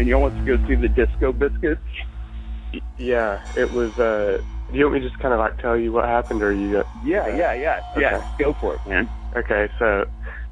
[0.00, 1.80] And y'all want to go see the Disco Biscuits?
[2.96, 3.92] Yeah, it was.
[3.98, 6.52] Uh, do you want me to just kind of like tell you what happened, or
[6.52, 6.82] you?
[7.04, 8.00] Yeah, yeah, yeah, Okay.
[8.00, 8.24] yeah.
[8.38, 9.10] Go for it, man.
[9.36, 10.04] Okay, so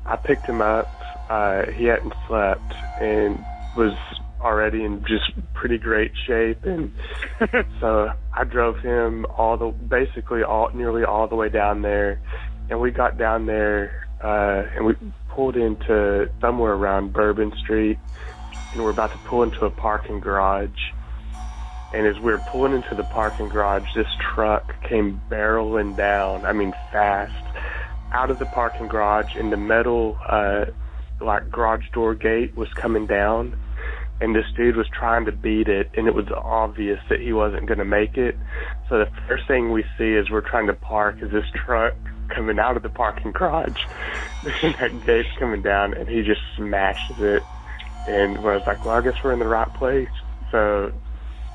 [0.04, 0.92] I picked him up.
[1.30, 3.44] Uh, he hadn't slept and
[3.74, 3.94] was
[4.40, 6.92] already in just pretty great shape, and
[7.80, 12.20] so I drove him all the basically all nearly all the way down there,
[12.68, 14.94] and we got down there uh, and we
[15.28, 17.98] pulled into somewhere around Bourbon Street,
[18.72, 20.78] and we're about to pull into a parking garage.
[21.92, 26.44] And as we were pulling into the parking garage, this truck came barreling down.
[26.44, 27.32] I mean, fast
[28.12, 30.66] out of the parking garage, and the metal uh,
[31.20, 33.58] like garage door gate was coming down.
[34.20, 37.66] And this dude was trying to beat it, and it was obvious that he wasn't
[37.66, 38.36] going to make it.
[38.88, 41.94] So the first thing we see as we're trying to park is this truck
[42.28, 43.80] coming out of the parking garage.
[44.42, 47.42] that gate's coming down, and he just smashes it.
[48.08, 50.08] And I was like, well, I guess we're in the right place.
[50.50, 50.92] So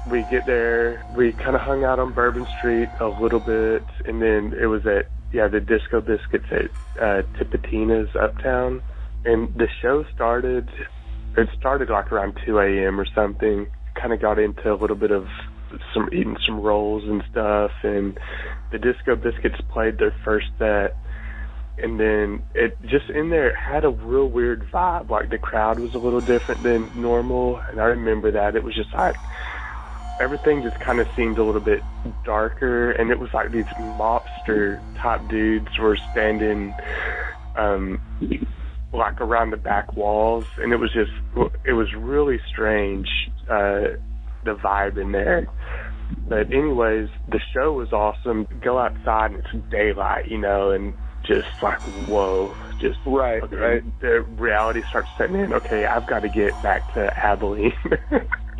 [0.05, 1.03] we get there.
[1.15, 4.81] We kind of hung out on Bourbon Street a little bit, and then it was
[4.85, 8.81] at yeah the Disco Biscuits at uh, Tipitina's Uptown,
[9.25, 10.69] and the show started.
[11.35, 12.99] It started like around 2 a.m.
[12.99, 13.65] or something.
[13.99, 15.25] Kind of got into a little bit of
[15.93, 18.19] some eating some rolls and stuff, and
[18.71, 20.95] the Disco Biscuits played their first set.
[21.77, 25.09] And then it just in there it had a real weird vibe.
[25.09, 28.75] Like the crowd was a little different than normal, and I remember that it was
[28.75, 29.15] just like
[30.19, 31.83] everything just kind of seemed a little bit
[32.23, 36.75] darker and it was like these mobster type dudes were standing
[37.55, 37.99] um
[38.93, 41.11] like around the back walls and it was just
[41.65, 43.07] it was really strange
[43.49, 43.97] uh
[44.45, 45.47] the vibe in there
[46.27, 50.93] but anyways the show was awesome go outside and it's daylight you know and
[51.25, 53.99] just like whoa just Right, okay, right.
[54.01, 57.71] the reality starts setting in okay i've got to get back to abilene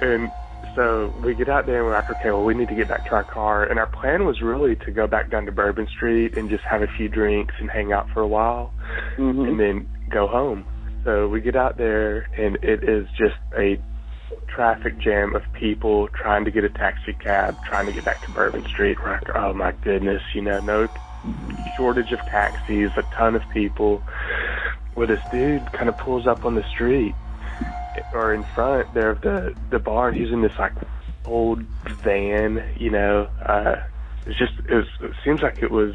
[0.00, 0.30] and
[0.74, 3.04] so we get out there and we're like, okay, well, we need to get back
[3.06, 3.64] to our car.
[3.64, 6.82] And our plan was really to go back down to Bourbon Street and just have
[6.82, 8.74] a few drinks and hang out for a while
[9.16, 9.48] Mhm.
[9.48, 10.66] and then go home.
[11.04, 13.78] So we get out there and it is just a
[14.54, 18.30] traffic jam of people trying to get a taxi cab, trying to get back to
[18.30, 18.98] Bourbon Street.
[19.02, 20.88] We're like, oh my goodness, you know, no
[21.76, 24.02] shortage of taxis, a ton of people.
[24.94, 27.14] where this dude kind of pulls up on the street
[28.12, 30.72] or in front there of the the bar, and he's in this like
[31.24, 31.62] old
[32.02, 33.28] van, you know.
[33.44, 33.76] Uh,
[34.26, 35.94] it's just it, was, it seems like it was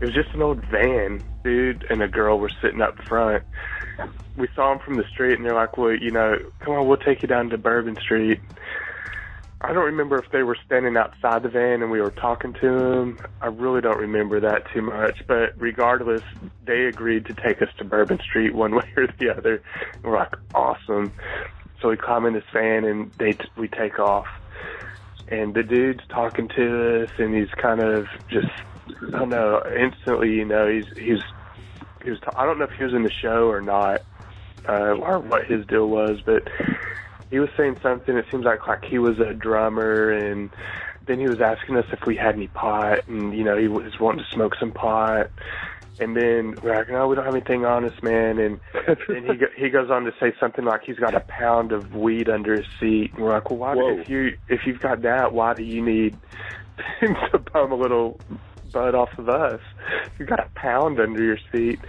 [0.00, 1.22] it was just an old van.
[1.44, 3.44] Dude and a girl were sitting up front.
[4.36, 6.96] We saw them from the street, and they're like, "Well, you know, come on, we'll
[6.96, 8.40] take you down to Bourbon Street."
[9.60, 12.78] I don't remember if they were standing outside the van and we were talking to
[12.78, 13.18] them.
[13.40, 15.26] I really don't remember that too much.
[15.26, 16.22] But regardless,
[16.64, 19.62] they agreed to take us to Bourbon Street one way or the other.
[20.02, 21.12] We're like, awesome.
[21.80, 24.26] So we climb in this van and they we take off.
[25.28, 28.46] And the dude's talking to us, and he's kind of just
[29.08, 29.62] I don't know.
[29.76, 31.20] Instantly, you know, he's he's
[32.04, 32.20] he was.
[32.36, 34.02] I don't know if he was in the show or not,
[34.68, 36.46] uh, or what his deal was, but
[37.30, 38.16] he was saying something.
[38.16, 40.50] It seems like like he was a drummer, and
[41.06, 43.98] then he was asking us if we had any pot, and you know he was
[44.00, 45.30] wanting to smoke some pot.
[45.98, 48.38] And then we're like, no, we don't have anything on us, man.
[48.38, 48.60] And
[49.08, 51.94] then he go, he goes on to say something like he's got a pound of
[51.94, 53.12] weed under his seat.
[53.14, 53.74] And we're like, well, why?
[53.74, 53.98] Whoa.
[53.98, 56.18] If you if you've got that, why do you need
[57.00, 58.20] to bum a little
[58.72, 59.60] bud off of us?
[60.18, 61.80] You've got a pound under your seat.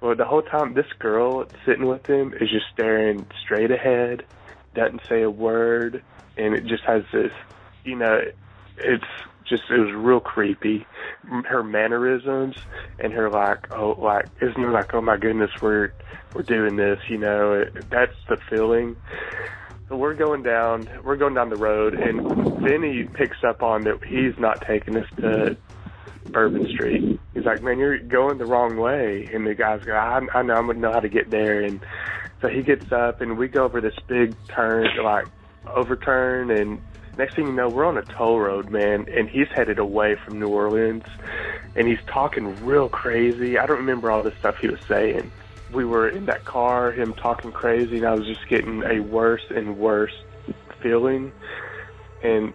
[0.00, 4.24] Well, the whole time, this girl sitting with him is just staring straight ahead,
[4.76, 6.02] doesn't say a word,
[6.36, 7.32] and it just has this,
[7.84, 8.20] you know,
[8.78, 9.04] it's
[9.48, 10.86] just it was real creepy.
[11.44, 12.56] Her mannerisms
[12.98, 15.92] and her like, oh, like isn't it like, oh my goodness, we're
[16.34, 17.54] we're doing this, you know?
[17.54, 18.96] It, that's the feeling.
[19.88, 24.02] So we're going down, we're going down the road, and he picks up on that
[24.04, 25.56] he's not taking us to
[26.30, 27.20] Bourbon Street.
[27.34, 29.28] He's like, man, you're going the wrong way.
[29.32, 31.62] And the guy's go, I, I know, I'm gonna know how to get there.
[31.62, 31.80] And
[32.40, 35.26] so he gets up, and we go over this big turn, like
[35.74, 36.80] overturn, and
[37.18, 40.38] Next thing you know, we're on a toll road, man, and he's headed away from
[40.38, 41.04] New Orleans,
[41.74, 43.56] and he's talking real crazy.
[43.56, 45.32] I don't remember all the stuff he was saying.
[45.74, 49.40] We were in that car, him talking crazy, and I was just getting a worse
[49.48, 50.12] and worse
[50.82, 51.32] feeling,
[52.22, 52.52] and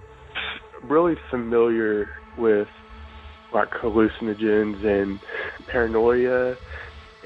[0.83, 2.07] really familiar
[2.37, 2.67] with
[3.51, 5.19] like hallucinogens and
[5.71, 6.55] paranoia,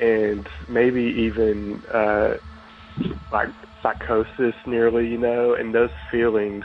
[0.02, 2.34] and maybe even uh,
[3.32, 3.48] like
[3.82, 6.64] psychosis, nearly, you know, and those feelings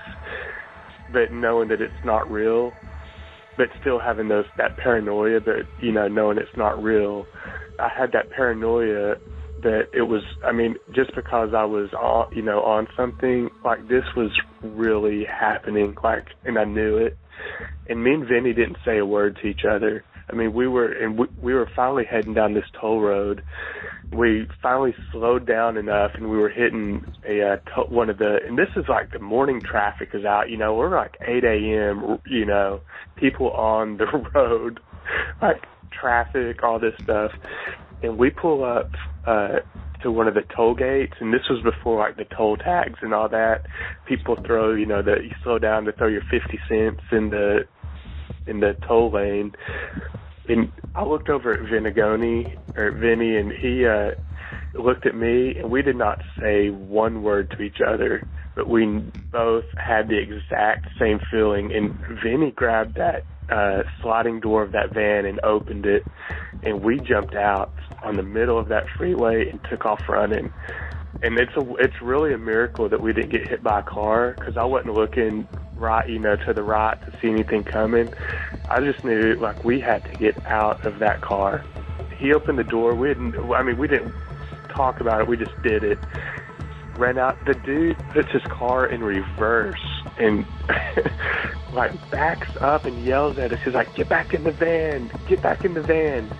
[1.13, 2.73] but knowing that it's not real,
[3.57, 7.27] but still having those that paranoia, but you know, knowing it's not real.
[7.79, 9.17] I had that paranoia
[9.63, 10.23] that it was.
[10.45, 14.31] I mean, just because I was on, you know, on something like this was
[14.63, 17.17] really happening, like, and I knew it.
[17.89, 20.05] And me and Vinny didn't say a word to each other.
[20.31, 23.43] I mean, we were and we, we were finally heading down this toll road.
[24.13, 28.39] We finally slowed down enough, and we were hitting a uh, to- one of the.
[28.47, 30.51] And this is like the morning traffic is out.
[30.51, 32.19] You know, we're like 8 a.m.
[32.27, 32.81] You know,
[33.17, 34.81] people on the road,
[35.41, 35.63] like
[36.01, 37.31] traffic, all this stuff,
[38.03, 38.91] and we pull up
[39.27, 39.61] uh,
[40.03, 43.13] to one of the toll gates, and this was before like the toll tags and
[43.15, 43.67] all that.
[44.09, 47.61] People throw, you know, the you slow down to throw your 50 cents in the
[48.47, 49.53] in the toll lane.
[50.49, 54.13] And I looked over at Vinigoni or Vinny, and he uh,
[54.75, 58.87] looked at me, and we did not say one word to each other, but we
[59.31, 61.73] both had the exact same feeling.
[61.73, 66.05] And Vinny grabbed that uh, sliding door of that van and opened it,
[66.63, 67.73] and we jumped out
[68.03, 70.53] on the middle of that freeway and took off running.
[71.23, 74.35] And it's a it's really a miracle that we didn't get hit by a car
[74.39, 75.47] because I wasn't looking
[75.81, 78.13] right, you know, to the right to see anything coming.
[78.69, 81.65] I just knew like we had to get out of that car.
[82.19, 82.95] He opened the door.
[82.95, 83.37] We didn't.
[83.53, 84.15] I mean, we didn't
[84.69, 85.27] talk about it.
[85.27, 85.99] We just did it.
[86.97, 87.43] Ran out.
[87.47, 89.81] The dude puts his car in reverse
[90.19, 90.45] and
[91.73, 93.61] like backs up and yells at us.
[93.65, 95.11] He's like, "Get back in the van!
[95.27, 96.31] Get back in the van!"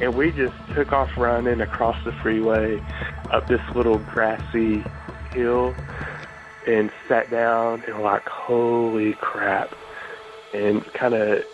[0.00, 2.82] And we just took off running across the freeway
[3.30, 4.82] up this little grassy
[5.32, 5.74] hill
[6.66, 9.74] and sat down and like, holy crap.
[10.54, 11.44] And kind of,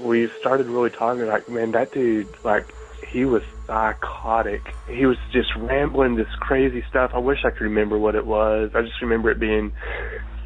[0.00, 2.66] we started really talking like, man, that dude, like,
[3.08, 4.74] he was psychotic.
[4.88, 7.12] He was just rambling this crazy stuff.
[7.14, 8.70] I wish I could remember what it was.
[8.74, 9.72] I just remember it being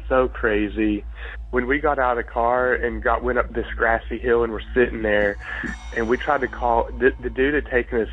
[0.09, 1.03] so crazy.
[1.51, 4.51] When we got out of the car and got went up this grassy hill and
[4.51, 5.37] we're sitting there,
[5.95, 8.09] and we tried to call the, the dude had taken us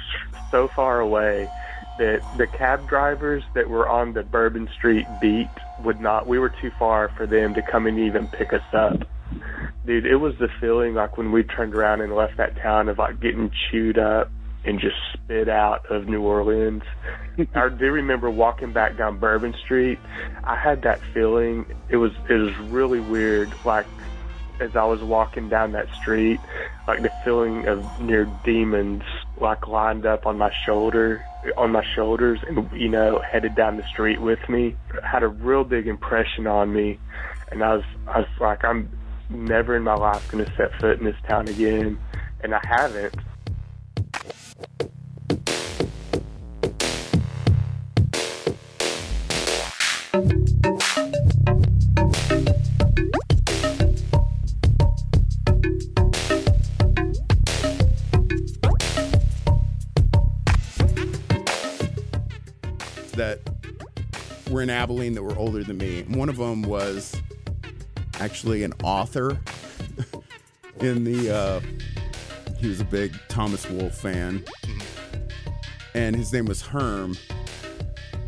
[0.51, 1.49] so far away
[1.99, 5.49] that the cab drivers that were on the Bourbon Street beat
[5.85, 6.27] would not.
[6.27, 9.07] We were too far for them to come and even pick us up.
[9.85, 12.99] Dude, it was the feeling like when we turned around and left that town of
[12.99, 14.31] like getting chewed up
[14.65, 16.83] and just spit out of New Orleans.
[17.55, 19.99] I do remember walking back down Bourbon Street.
[20.45, 21.67] I had that feeling.
[21.89, 23.53] It was it was really weird.
[23.65, 23.87] Like
[24.61, 26.41] as I was walking down that street,
[26.87, 29.03] like the feeling of near demons
[29.41, 31.25] like lined up on my shoulder
[31.57, 35.65] on my shoulders and you know headed down the street with me had a real
[35.65, 36.99] big impression on me.
[37.51, 38.91] And I was I was like I'm
[39.31, 41.99] never in my life going to set foot in this town again.
[42.41, 43.15] And I haven't
[64.59, 66.03] were in Abilene that were older than me.
[66.09, 67.15] One of them was
[68.19, 69.39] actually an author
[70.81, 71.61] in the uh,
[72.59, 74.45] he was a big Thomas Wolfe fan.
[75.95, 77.17] And his name was Herm.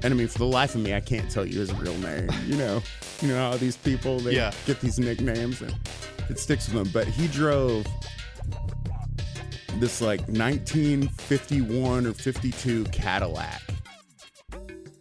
[0.05, 2.31] And I mean for the life of me I can't tell you his real name.
[2.47, 2.81] You know.
[3.21, 4.53] You know how these people they Yeah.
[4.67, 5.75] get these nicknames and
[6.29, 6.91] it sticks with them.
[6.93, 7.85] But he drove
[9.81, 13.63] this like 1951 or 52 Cadillac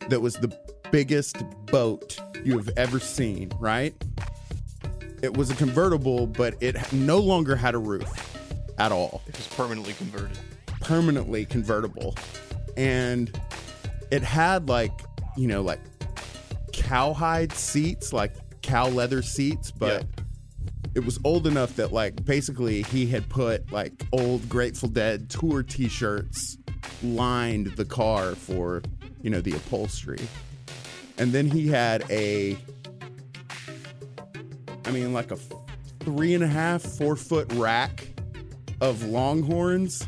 [0.09, 0.47] that was the
[0.91, 3.93] biggest boat you have ever seen, right?
[5.21, 8.09] It was a convertible, but it no longer had a roof
[8.77, 9.21] at all.
[9.27, 10.37] It was permanently converted.
[10.79, 12.15] Permanently convertible.
[12.77, 13.29] And
[14.11, 14.91] it had like,
[15.35, 15.79] you know, like
[16.71, 20.05] cowhide seats, like cow leather seats, but
[20.95, 25.63] it was old enough that like basically he had put like old Grateful Dead tour
[25.63, 26.57] t-shirts
[27.03, 28.81] lined the car for,
[29.21, 30.19] you know, the upholstery.
[31.19, 32.57] And then he had a
[34.85, 35.37] I mean like a
[35.99, 38.07] three and a half, four foot rack
[38.81, 40.07] of longhorns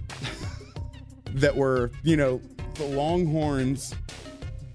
[1.34, 2.42] that were, you know,
[2.76, 3.94] the longhorns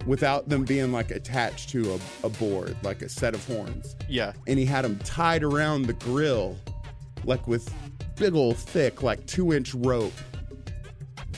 [0.06, 3.96] without them being like attached to a, a board, like a set of horns.
[4.08, 4.32] Yeah.
[4.46, 6.56] And he had them tied around the grill,
[7.24, 7.72] like with
[8.16, 10.12] big old thick, like two inch rope.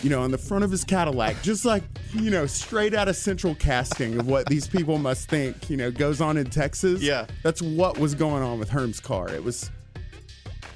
[0.02, 1.82] You know, on the front of his Cadillac, just like,
[2.14, 5.90] you know, straight out of central casting of what these people must think, you know,
[5.90, 7.02] goes on in Texas.
[7.02, 7.26] Yeah.
[7.42, 9.28] That's what was going on with Herm's car.
[9.28, 9.70] It was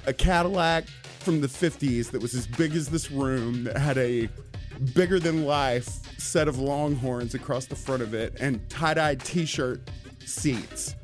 [0.05, 0.87] a Cadillac
[1.19, 4.27] from the 50s that was as big as this room that had a
[4.93, 5.87] bigger than life
[6.19, 9.89] set of longhorns across the front of it and tie-dyed t-shirt
[10.25, 10.95] seats.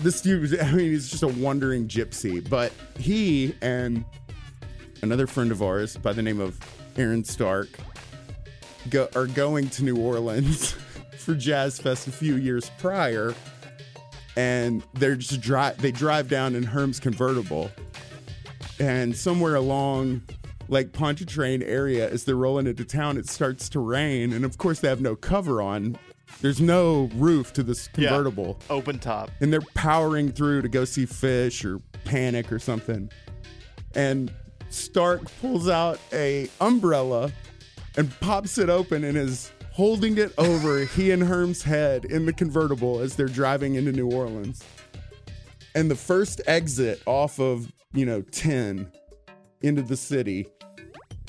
[0.00, 4.04] This dude was, I mean, he's just a wandering gypsy, but he and
[5.02, 6.58] another friend of ours by the name of
[6.96, 7.68] Aaron Stark
[8.90, 10.72] go, are going to New Orleans
[11.18, 13.34] for Jazz Fest a few years prior
[14.36, 17.70] and they're just drive they drive down in Herm's convertible
[18.80, 20.22] and somewhere along
[20.68, 24.80] like Pontchartrain area as they're rolling into town it starts to rain and of course
[24.80, 25.98] they have no cover on
[26.40, 28.08] there's no roof to this Yeah.
[28.10, 29.30] convertible Open top.
[29.40, 33.10] and they're powering through to go see Phish or panic or something
[33.94, 34.30] and
[34.70, 37.32] stark pulls out a umbrella
[37.96, 42.32] and pops it open and is holding it over he and herm's head in the
[42.32, 44.62] convertible as they're driving into new orleans
[45.74, 48.90] and the first exit off of you know 10
[49.62, 50.46] into the city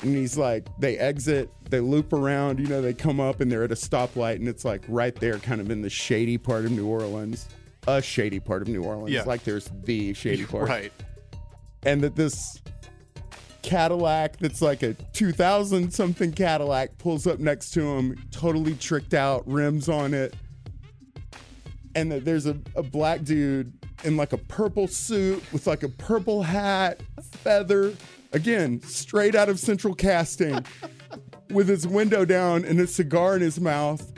[0.02, 3.64] and he's like they exit they loop around you know they come up and they're
[3.64, 6.70] at a stoplight and it's like right there kind of in the shady part of
[6.72, 7.48] new orleans
[7.88, 9.22] a shady part of new orleans Yeah.
[9.24, 10.92] like there's the shady part Right.
[11.84, 12.60] and that this
[13.62, 19.46] Cadillac that's like a 2000 something Cadillac pulls up next to him, totally tricked out,
[19.46, 20.34] rims on it.
[21.94, 23.72] And that there's a, a black dude
[24.04, 27.94] in like a purple suit with like a purple hat, feather,
[28.32, 30.64] again, straight out of central casting,
[31.50, 34.12] with his window down and a cigar in his mouth.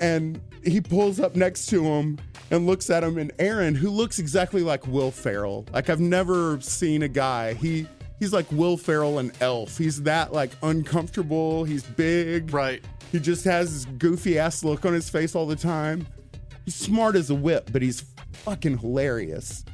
[0.00, 2.18] And he pulls up next to him
[2.50, 3.18] and looks at him.
[3.18, 7.54] And Aaron, who looks exactly like Will Ferrell, like I've never seen a guy.
[7.54, 7.86] He
[8.22, 9.76] he's like Will Ferrell and Elf.
[9.76, 11.64] He's that like uncomfortable.
[11.64, 12.54] He's big.
[12.54, 12.84] Right.
[13.10, 16.06] He just has this goofy ass look on his face all the time.
[16.64, 19.64] He's smart as a whip, but he's fucking hilarious.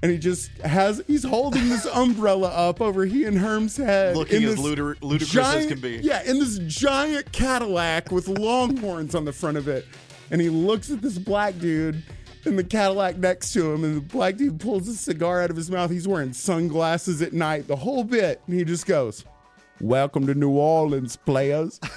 [0.00, 4.16] And he just has he's holding this umbrella up over he and Herm's head.
[4.16, 5.96] Looking in as this ludir- ludicrous as can be.
[5.96, 9.84] Yeah, in this giant Cadillac with longhorns on the front of it.
[10.30, 12.04] And he looks at this black dude
[12.46, 15.56] in the Cadillac next to him, and the black dude pulls a cigar out of
[15.56, 15.90] his mouth.
[15.90, 18.40] He's wearing sunglasses at night, the whole bit.
[18.46, 19.24] And he just goes,
[19.80, 21.80] Welcome to New Orleans, players.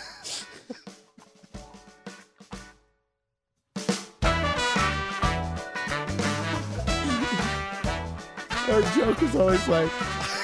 [8.69, 9.91] Our joke is always like,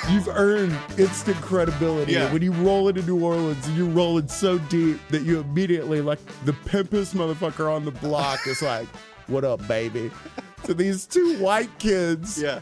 [0.10, 2.13] you've earned instant credibility.
[2.13, 2.32] Yeah.
[2.34, 6.01] When you roll into New Orleans and you roll it so deep that you immediately,
[6.01, 8.88] like the pimpest motherfucker on the block, is like,
[9.28, 10.12] what up, baby?
[10.64, 12.60] to these two white kids Yeah.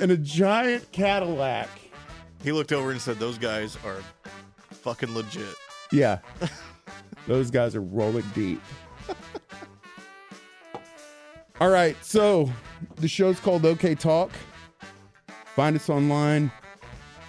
[0.00, 1.68] in a giant Cadillac.
[2.42, 3.98] He looked over and said, "Those guys are
[4.70, 5.54] fucking legit."
[5.92, 6.18] Yeah.
[7.26, 8.62] Those guys are rolling deep.
[11.60, 12.50] All right, so
[12.96, 14.30] the show's called OK Talk.
[15.54, 16.50] Find us online.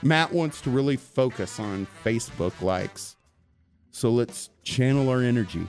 [0.02, 3.18] Matt wants to really focus on Facebook likes.
[3.92, 5.68] So let's channel our energy.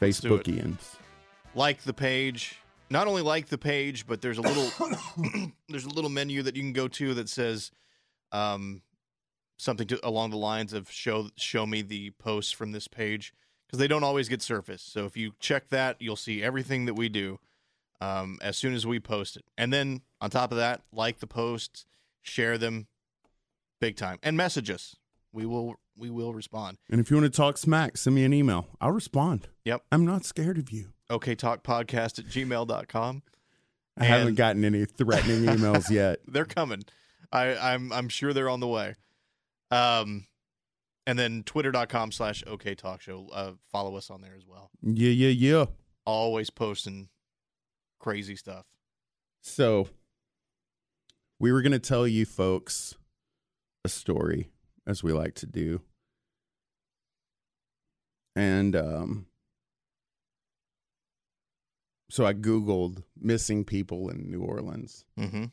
[0.00, 0.96] Facebookians.
[1.54, 2.58] Like the page
[2.90, 4.70] not only like the page but there's a little
[5.68, 7.70] there's a little menu that you can go to that says
[8.32, 8.82] um
[9.58, 13.32] something to along the lines of show show me the posts from this page
[13.66, 16.94] because they don't always get surfaced so if you check that you'll see everything that
[16.94, 17.38] we do
[18.02, 21.26] um, as soon as we post it and then on top of that like the
[21.26, 21.84] posts
[22.22, 22.86] share them
[23.80, 24.96] big time and message us
[25.32, 28.32] we will we will respond And if you want to talk smack, send me an
[28.32, 28.68] email.
[28.80, 29.48] I'll respond.
[29.66, 30.92] yep I'm not scared of you.
[31.10, 33.22] Okay talk podcast at gmail.com
[33.98, 36.20] I haven't gotten any threatening emails yet.
[36.26, 36.84] they're coming.
[37.32, 38.94] I, I'm I'm sure they're on the way.
[39.70, 40.26] Um,
[41.06, 43.28] and then twitter.com slash OK Talk Show.
[43.32, 44.70] Uh, follow us on there as well.
[44.82, 45.64] Yeah, yeah, yeah.
[46.06, 47.08] Always posting
[47.98, 48.64] crazy stuff.
[49.42, 49.88] So,
[51.38, 52.94] we were going to tell you folks
[53.84, 54.50] a story,
[54.86, 55.82] as we like to do.
[58.36, 59.26] And um,
[62.10, 65.44] so I Googled missing people in New Orleans, Mm-hmm.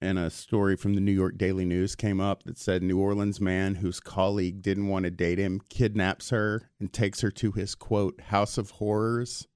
[0.00, 3.40] and a story from the New York Daily News came up that said New Orleans
[3.40, 7.74] man whose colleague didn't want to date him kidnaps her and takes her to his
[7.74, 9.46] quote house of horrors.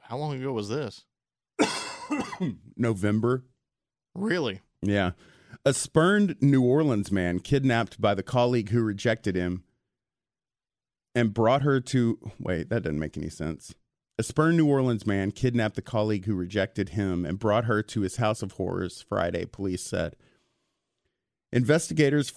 [0.00, 1.04] How long ago was this?
[2.76, 3.44] November.
[4.14, 4.60] Really?
[4.82, 5.12] Yeah.
[5.64, 9.64] A spurned New Orleans man kidnapped by the colleague who rejected him
[11.14, 12.18] and brought her to.
[12.38, 13.74] Wait, that doesn't make any sense.
[14.20, 18.02] A spurned New Orleans man kidnapped the colleague who rejected him and brought her to
[18.02, 20.14] his house of horrors Friday, police said.
[21.52, 22.30] Investigators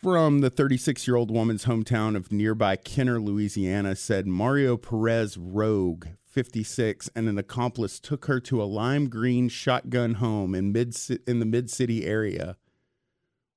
[0.00, 6.06] from the 36 year old woman's hometown of nearby Kenner, Louisiana, said Mario Perez Rogue,
[6.24, 11.40] 56, and an accomplice took her to a lime green shotgun home in, mid- in
[11.40, 12.56] the mid city area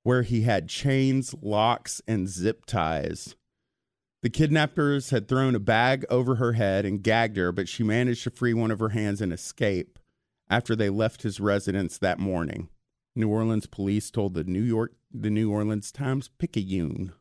[0.01, 3.36] where he had chains, locks, and zip ties.
[4.21, 8.23] The kidnappers had thrown a bag over her head and gagged her, but she managed
[8.25, 9.97] to free one of her hands and escape
[10.49, 12.69] after they left his residence that morning.
[13.15, 17.13] New Orleans police told the New York the New Orleans Times Picayune.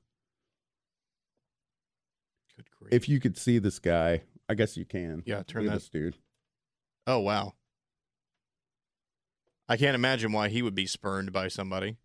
[2.91, 5.23] If you could see this guy, I guess you can.
[5.27, 6.17] Yeah, turn Look that- this dude.
[7.07, 7.55] oh wow.
[9.69, 11.99] I can't imagine why he would be spurned by somebody.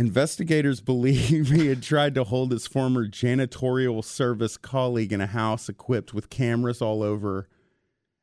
[0.00, 5.68] Investigators believe he had tried to hold his former janitorial service colleague in a house
[5.68, 7.50] equipped with cameras all over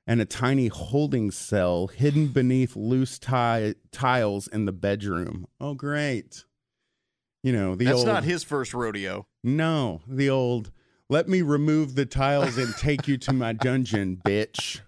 [0.08, 5.46] and a tiny holding cell hidden beneath loose ti- tiles in the bedroom.
[5.62, 6.46] Oh, great.
[7.44, 8.08] You know, the That's old.
[8.08, 9.28] not his first rodeo.
[9.44, 10.72] No, the old,
[11.12, 14.80] let me remove the tiles and take you to my dungeon, bitch.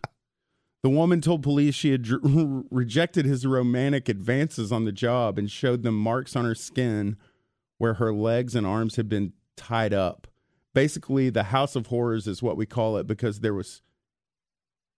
[0.81, 2.07] The woman told police she had
[2.71, 7.17] rejected his romantic advances on the job and showed them marks on her skin
[7.77, 10.27] where her legs and arms had been tied up.
[10.73, 13.81] Basically, the House of Horrors is what we call it because there was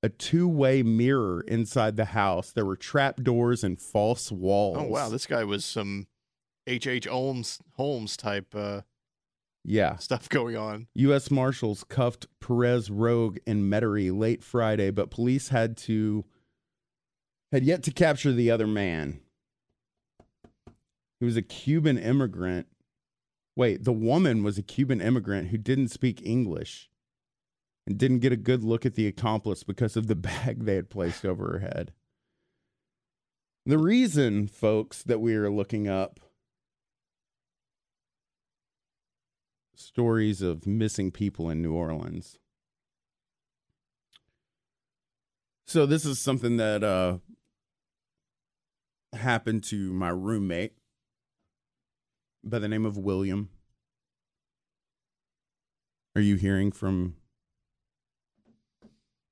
[0.04, 2.52] a two way mirror inside the house.
[2.52, 4.78] There were trap doors and false walls.
[4.80, 6.08] Oh wow, this guy was some
[6.68, 6.88] H.
[6.88, 7.06] H.
[7.06, 8.82] Holmes Holmes type uh,
[9.64, 9.98] yeah.
[9.98, 10.88] stuff going on.
[10.96, 11.32] U.S.
[11.32, 16.26] Marshals cuffed Perez Rogue in Metairie late Friday, but police had to
[17.52, 19.20] had yet to capture the other man.
[21.20, 22.68] He was a Cuban immigrant.
[23.56, 26.90] Wait, the woman was a Cuban immigrant who didn't speak English
[27.86, 30.90] and didn't get a good look at the accomplice because of the bag they had
[30.90, 31.92] placed over her head.
[33.66, 36.20] The reason, folks, that we are looking up
[39.76, 42.38] stories of missing people in New Orleans.
[45.66, 47.20] So this is something that uh
[49.14, 50.74] happened to my roommate
[52.44, 53.50] by the name of William.
[56.16, 57.16] Are you hearing from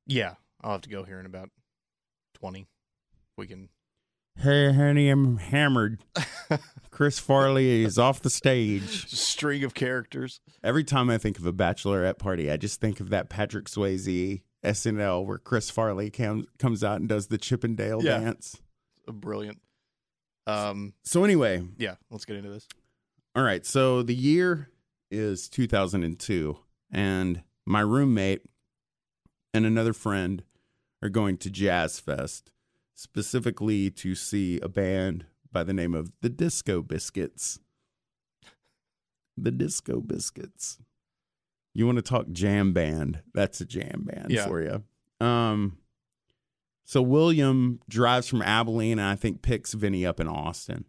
[0.06, 1.50] Yeah, I'll have to go here in about
[2.34, 2.68] twenty.
[3.38, 3.70] We can.
[4.40, 6.00] Hey honey, I'm hammered.
[6.92, 9.10] Chris Farley is off the stage.
[9.10, 10.40] String of characters.
[10.64, 14.42] Every time I think of a bachelorette party, I just think of that Patrick Swayze
[14.64, 18.20] SNL where Chris Farley comes comes out and does the Chippendale Yeah.
[18.20, 18.56] dance.
[19.08, 19.60] Brilliant.
[20.48, 20.94] Um.
[21.04, 21.96] So anyway, Yeah.
[22.10, 22.68] Let's get into this.
[23.36, 23.66] all right.
[23.66, 24.70] So the year
[25.12, 26.58] is 2002,
[26.92, 28.44] and my roommate
[29.54, 30.44] and another friend
[31.02, 32.52] are going to Jazz Fest,
[33.00, 37.58] specifically to see a band by the name of the Disco Biscuits.
[39.38, 40.80] The Disco Biscuits.
[41.74, 43.22] You want to talk jam band?
[43.34, 44.48] That's a jam band Yeah.
[44.48, 44.84] for you.
[45.26, 45.78] Um,
[46.84, 50.84] so William drives from Abilene and I think picks Vinny up in Austin.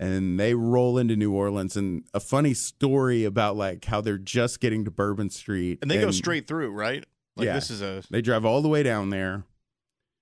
[0.00, 4.58] And they roll into New Orleans and a funny story about like how they're just
[4.58, 5.78] getting to Bourbon Street.
[5.82, 7.04] And they go straight through, right?
[7.36, 7.54] Like Yeah.
[7.54, 9.44] this is a They drive all the way down there.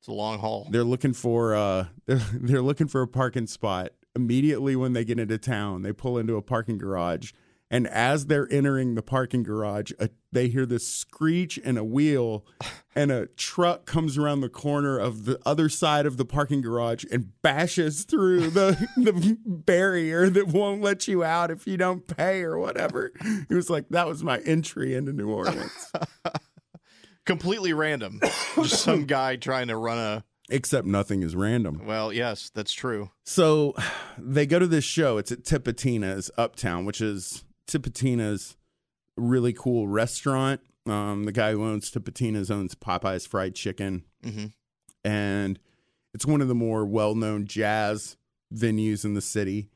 [0.00, 0.66] It's a long haul.
[0.70, 3.90] They're looking for uh they're, they're looking for a parking spot.
[4.16, 7.32] Immediately when they get into town, they pull into a parking garage.
[7.72, 12.44] And as they're entering the parking garage, a, they hear this screech and a wheel,
[12.96, 17.04] and a truck comes around the corner of the other side of the parking garage
[17.12, 22.42] and bashes through the, the barrier that won't let you out if you don't pay
[22.42, 23.12] or whatever.
[23.48, 25.92] He was like, That was my entry into New Orleans.
[27.26, 28.20] Completely random.
[28.56, 30.24] Just some guy trying to run a.
[30.48, 31.82] Except nothing is random.
[31.86, 33.10] Well, yes, that's true.
[33.24, 33.74] So
[34.18, 35.16] they go to this show.
[35.18, 38.56] It's at Tipitina's Uptown, which is Tipitina's
[39.16, 40.60] really cool restaurant.
[40.86, 44.46] Um, the guy who owns Tipitina's owns Popeye's Fried Chicken, hmm
[45.04, 45.58] and
[46.12, 48.16] it's one of the more well-known jazz
[48.52, 49.70] venues in the city.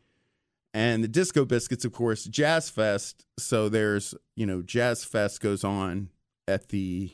[0.74, 3.24] And the Disco Biscuits, of course, Jazz Fest.
[3.38, 6.10] So there's, you know, Jazz Fest goes on
[6.48, 7.12] at the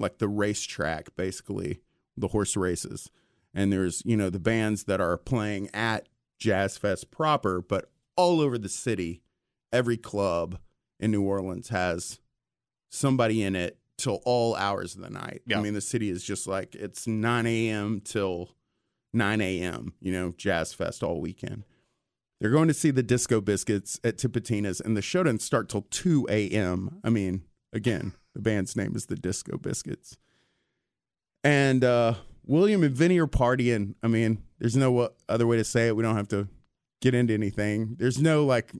[0.00, 1.80] like the racetrack, basically,
[2.16, 3.10] the horse races.
[3.52, 6.08] And there's, you know, the bands that are playing at
[6.38, 9.22] Jazz Fest proper, but all over the city,
[9.72, 10.58] every club
[10.98, 12.20] in New Orleans has
[12.90, 15.42] somebody in it till all hours of the night.
[15.46, 15.58] Yeah.
[15.58, 18.00] I mean, the city is just like it's 9 a.m.
[18.00, 18.56] till
[19.12, 21.64] 9 a.m., you know, Jazz Fest all weekend.
[22.40, 25.82] They're going to see the Disco Biscuits at Tipitina's, and the show doesn't start till
[25.90, 27.00] 2 a.m.
[27.04, 30.16] I mean, again, the band's name is the Disco Biscuits.
[31.42, 32.14] And uh,
[32.44, 33.94] William and Vinny are partying.
[34.02, 35.96] I mean, there's no other way to say it.
[35.96, 36.48] We don't have to
[37.00, 37.96] get into anything.
[37.98, 38.72] There's no like,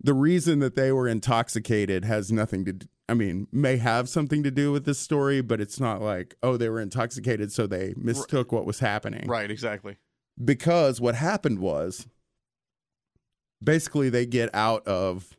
[0.00, 4.50] the reason that they were intoxicated has nothing to, I mean, may have something to
[4.50, 8.52] do with this story, but it's not like, oh, they were intoxicated, so they mistook
[8.52, 9.26] what was happening.
[9.26, 9.96] Right, exactly.
[10.44, 12.06] Because what happened was
[13.64, 15.37] basically they get out of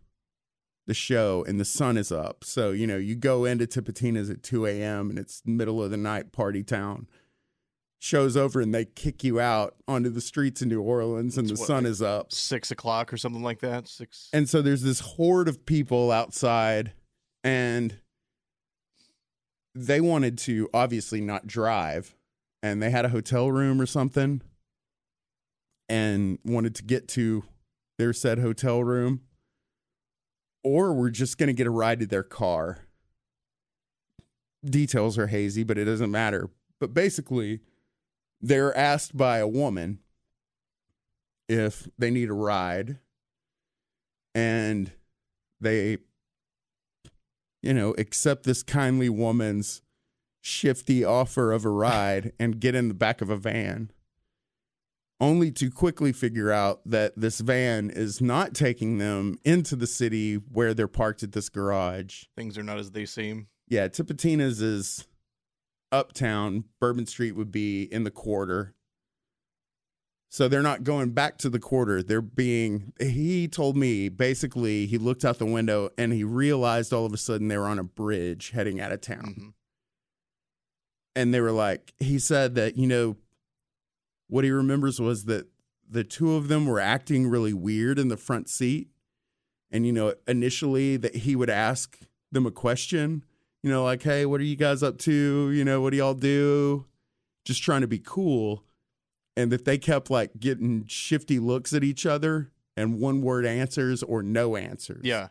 [0.89, 2.43] the show and the sun is up.
[2.43, 5.12] So, you know, you go into Tipitina's at 2 a.m.
[5.12, 7.08] and it's middle of the night party town.
[7.99, 11.60] Show's over and they kick you out onto the streets in New Orleans and It's
[11.60, 12.34] the what, sun like is up.
[12.34, 13.88] Six o'clock or something like that.
[13.88, 14.30] Six.
[14.34, 16.93] And so there's this horde of people outside
[17.43, 17.99] and
[19.75, 22.15] they wanted to obviously not drive
[22.63, 24.41] and they had a hotel room or something
[25.88, 27.43] and wanted to get to
[27.99, 29.21] their said hotel room
[30.63, 32.86] or we're just going to get a ride to their car.
[34.63, 36.50] Details are hazy, but it doesn't matter.
[36.80, 37.62] But basically,
[38.41, 40.00] they're asked by a woman
[41.48, 43.00] if they need a ride
[44.36, 44.91] and
[45.60, 45.98] they
[47.62, 49.82] you know accept this kindly woman's
[50.41, 53.91] shifty offer of a ride and get in the back of a van
[55.21, 60.36] only to quickly figure out that this van is not taking them into the city
[60.36, 63.47] where they're parked at this garage Things are not as they seem.
[63.67, 65.08] yeah tipitina's is
[65.91, 68.75] uptown bourbon street would be in the quarter
[70.32, 72.03] so they're not going back to the quarter.
[72.03, 77.03] They're being, he told me basically he looked out the window and he realized all
[77.08, 79.36] of a sudden they were on a bridge heading out of town.
[79.39, 79.53] Mhm.
[81.15, 83.15] And they were like, he said that, you know,
[84.29, 85.47] what he remembers was that
[85.89, 88.89] the two of them were acting really weird in the front seat.
[89.71, 91.99] And, you know, initially that he would ask
[92.31, 93.25] them a question,
[93.61, 95.51] you know, like, hey, what are you guys up to?
[95.51, 96.85] You know, what do y'all do?
[97.43, 98.63] Just trying to be cool
[99.35, 104.03] and that they kept like getting shifty looks at each other and one word answers
[104.03, 105.01] or no answers.
[105.03, 105.29] Yeah.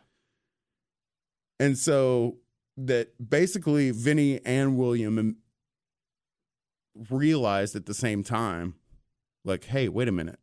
[1.59, 2.37] And so
[2.77, 5.37] that basically Vinny and William
[7.09, 8.75] realized at the same time,
[9.45, 10.39] like, hey, wait a minute.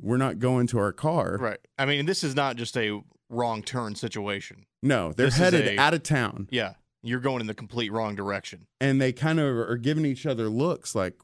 [0.00, 1.36] We're not going to our car.
[1.40, 1.58] Right.
[1.78, 4.66] I mean, this is not just a wrong turn situation.
[4.82, 6.48] No, they're This is headed a- out of town.
[6.50, 6.74] Yeah.
[7.02, 8.66] You're going in the complete wrong direction.
[8.80, 11.20] And they kind of are giving each other looks like,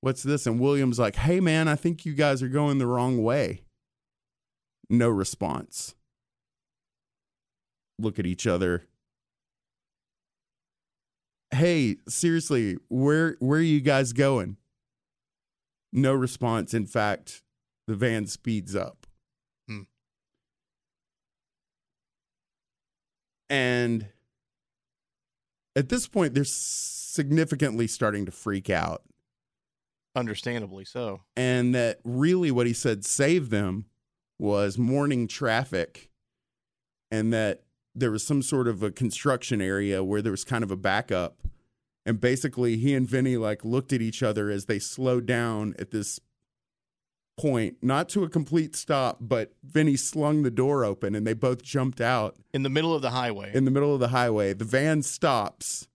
[0.00, 0.46] what's this?
[0.46, 3.62] And William's like, hey, man, I think you guys are going the wrong way.
[4.90, 5.94] No response.
[7.98, 8.86] Look at each other.
[11.52, 14.56] Hey, seriously, where where are you guys going?
[15.94, 16.74] No response.
[16.74, 17.42] In fact,
[17.86, 19.06] the van speeds up.
[19.68, 19.82] Hmm.
[23.48, 24.08] And
[25.76, 29.02] at this point, they're significantly starting to freak out.
[30.16, 31.22] Understandably so.
[31.36, 33.86] And that really what he said saved them
[34.38, 36.10] was morning traffic.
[37.12, 37.62] And that
[37.94, 41.38] there was some sort of a construction area where there was kind of a backup.
[42.06, 45.90] And basically, he and Vinny like looked at each other as they slowed down at
[45.90, 46.20] this
[47.36, 51.62] point, not to a complete stop, but Vinny slung the door open and they both
[51.62, 53.50] jumped out In the middle of the highway.
[53.54, 54.52] in the middle of the highway.
[54.52, 55.88] The van stops,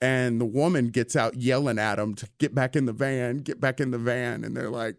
[0.00, 3.60] and the woman gets out yelling at them to get back in the van, get
[3.60, 4.44] back in the van.
[4.44, 4.96] And they're like,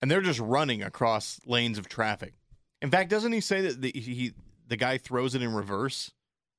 [0.00, 2.34] and they're just running across lanes of traffic.
[2.80, 4.32] In fact, doesn't he say that the, he
[4.68, 6.12] the guy throws it in reverse?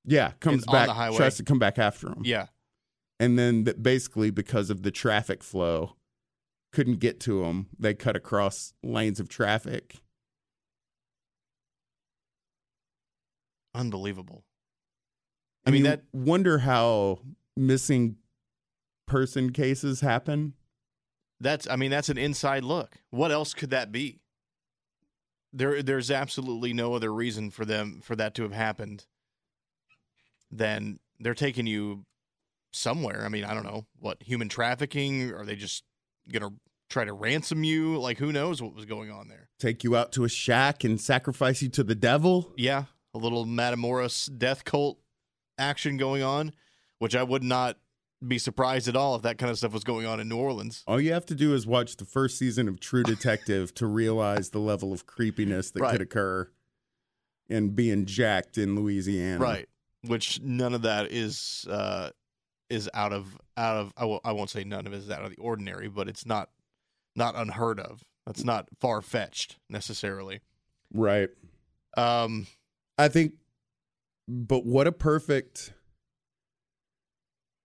[0.05, 1.17] Yeah, comes back, the highway.
[1.17, 2.21] tries to come back after him.
[2.23, 2.47] Yeah.
[3.19, 5.95] And then that basically, because of the traffic flow,
[6.71, 7.67] couldn't get to him.
[7.79, 10.01] They cut across lanes of traffic.
[13.75, 14.43] Unbelievable.
[15.65, 17.19] I And mean that wonder how
[17.55, 18.17] missing
[19.07, 20.53] person cases happen.
[21.39, 22.97] that's I mean that's an inside look.
[23.09, 24.19] What else could that be?
[25.51, 29.05] There there's absolutely no other reason for them for that to have happened
[30.57, 32.05] than they're taking you
[32.71, 33.23] somewhere.
[33.25, 35.31] I mean, I don't know, what human trafficking?
[35.33, 35.83] Are they just
[36.31, 36.51] gonna
[36.89, 37.97] try to ransom you?
[37.99, 39.49] Like who knows what was going on there?
[39.59, 42.53] Take you out to a shack and sacrifice you to the devil.
[42.57, 44.99] Yeah, a little Matamoros death cult
[45.57, 46.51] action going on,
[46.99, 47.77] which I would not
[48.25, 50.83] be surprised at all if that kind of stuff was going on in New Orleans.
[50.87, 54.51] All you have to do is watch the first season of True Detective to realize
[54.51, 55.91] the level of creepiness that Right.
[55.91, 56.49] could occur
[57.49, 59.39] in being jacked in Louisiana.
[59.43, 59.67] Right.
[60.07, 62.09] Which none of that is uh
[62.69, 65.23] is out of out of I w- I won't say none of it is out
[65.23, 66.49] of the ordinary, but it's not
[67.15, 68.03] not unheard of.
[68.25, 70.41] That's not far fetched necessarily.
[70.93, 71.29] Right.
[71.97, 72.47] Um,
[72.97, 73.33] I think,
[74.27, 75.73] but what a perfect.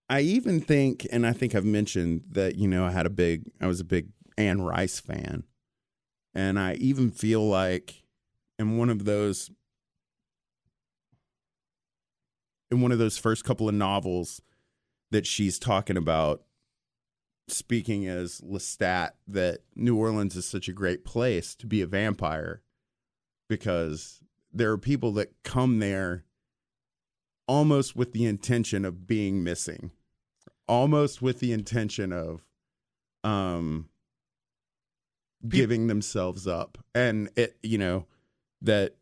[0.09, 3.43] I even think, and I think I've mentioned that, you know, I had a big,
[3.61, 5.43] I was a big Anne Rice fan.
[6.33, 8.03] And I even feel like
[8.57, 9.51] in one of those,
[12.71, 14.41] in one of those first couple of novels
[15.11, 16.43] that she's talking about,
[17.47, 22.61] speaking as Lestat, that New Orleans is such a great place to be a vampire
[23.47, 24.21] because
[24.53, 26.25] there are people that come there
[27.47, 29.91] almost with the intention of being missing
[30.69, 32.45] almost with the intention of
[33.23, 33.89] um
[35.47, 36.77] giving themselves up.
[36.93, 38.05] And it you know
[38.61, 38.95] that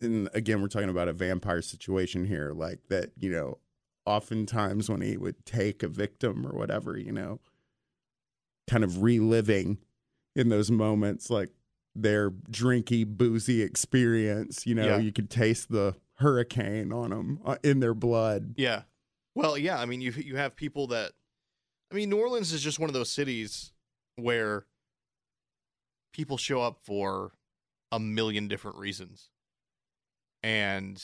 [0.00, 3.58] and again we're talking about a vampire situation here like that you know
[4.06, 7.40] oftentimes when he would take a victim or whatever you know
[8.68, 9.78] kind of reliving
[10.36, 11.50] in those moments like
[11.94, 14.98] their drinky boozy experience you know Yeah.
[14.98, 18.82] you could taste the hurricane on them uh, in their blood yeah.
[19.34, 19.78] Well, yeah.
[19.78, 21.12] I mean, you you have people that.
[21.92, 23.72] I mean, New Orleans is just one of those cities
[24.16, 24.66] where
[26.12, 27.32] people show up for
[27.92, 29.30] a million different reasons,
[30.42, 31.02] and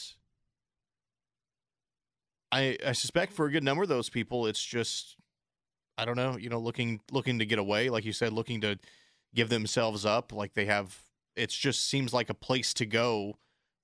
[2.53, 5.17] I I suspect for a good number of those people, it's just
[5.99, 8.79] I don't know, you know, looking looking to get away, like you said, looking to
[9.35, 11.01] give themselves up, like they have.
[11.37, 13.35] It just seems like a place to go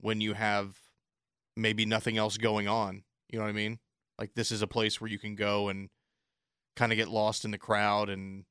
[0.00, 0.78] when you have
[1.56, 3.02] maybe nothing else going on.
[3.28, 3.80] You know what I mean?
[4.18, 5.88] Like this is a place where you can go and
[6.76, 8.44] kind of get lost in the crowd and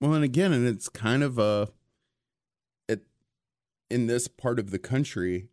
[0.00, 1.68] Well, and again, and it's kind of a
[2.86, 3.06] it
[3.90, 5.48] in this part of the country.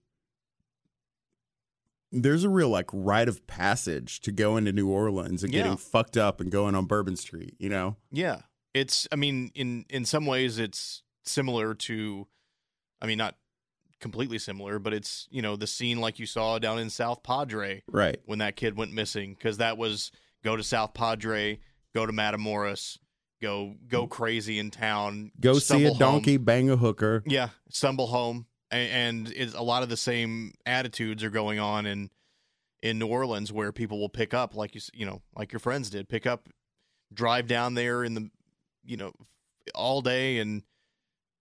[2.22, 5.64] There's a real like rite of passage to go into New Orleans and Yeah.
[5.64, 7.56] getting fucked up and going on Bourbon Street.
[7.60, 8.42] You know, Yeah.
[8.74, 12.28] It's I mean in in some ways it's similar to
[13.02, 13.36] I mean not
[14.02, 17.82] completely similar, but it's, you know, the scene like you saw down in South Padre
[17.88, 18.20] right?
[18.26, 20.12] when that kid went missing cuz that was
[20.44, 21.60] go to South Padre,
[21.94, 22.98] go to Matamoros,
[23.42, 24.10] go go mm.
[24.10, 26.00] crazy in town, Go see a stumble home.
[26.00, 27.24] donkey bang a hooker.
[27.26, 32.10] Yeah, stumble home, and, it's a lot of the same attitudes are going on in
[32.82, 35.90] in New Orleans, where people will pick up, like you you know, like your friends
[35.90, 36.50] did, pick up,
[37.14, 38.30] drive down there in the,
[38.84, 39.12] you know,
[39.74, 40.64] all day, and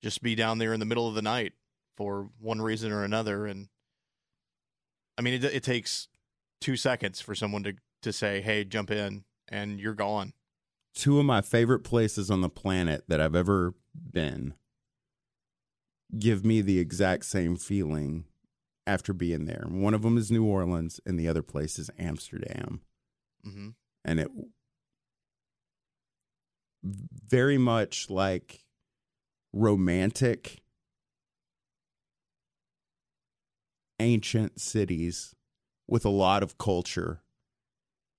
[0.02, 1.52] just be down there in the middle of the night
[1.96, 3.46] for one reason or another.
[3.46, 3.68] And
[5.18, 6.08] I mean, it, it takes
[6.60, 10.32] two seconds for someone to to say, "Hey, jump in," and you're gone.
[10.94, 14.54] Two of my favorite places on the planet that I've ever been
[16.18, 18.24] give me the exact same feeling
[18.86, 19.64] after being there.
[19.68, 22.80] One of them is New Orleans, and the other place is Amsterdam.
[23.42, 23.70] hmm
[24.06, 24.28] and it
[26.82, 28.64] very much like
[29.52, 30.62] romantic
[34.00, 35.34] ancient cities
[35.88, 37.22] with a lot of culture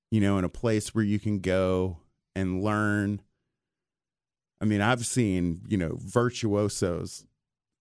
[0.10, 1.98] you know in a place where you can go
[2.36, 3.22] and learn
[4.62, 7.26] i mean i've seen you know virtuosos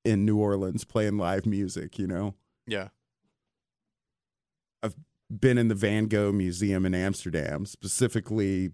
[0.04, 2.34] in new orleans playing live music you know
[2.66, 2.88] Yeah,
[4.82, 4.94] I've
[5.30, 8.70] been in the Van Gogh Museum in Amsterdam, specifically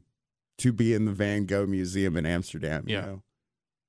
[0.59, 2.85] to be in the Van Gogh Museum in Amsterdam.
[2.89, 3.01] You Yeah.
[3.07, 3.23] know?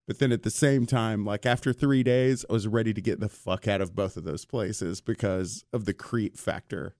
[0.08, 3.20] But then at the same time, like after three days, I was ready to get
[3.20, 6.96] the fuck out of both of those places because of the creep factor.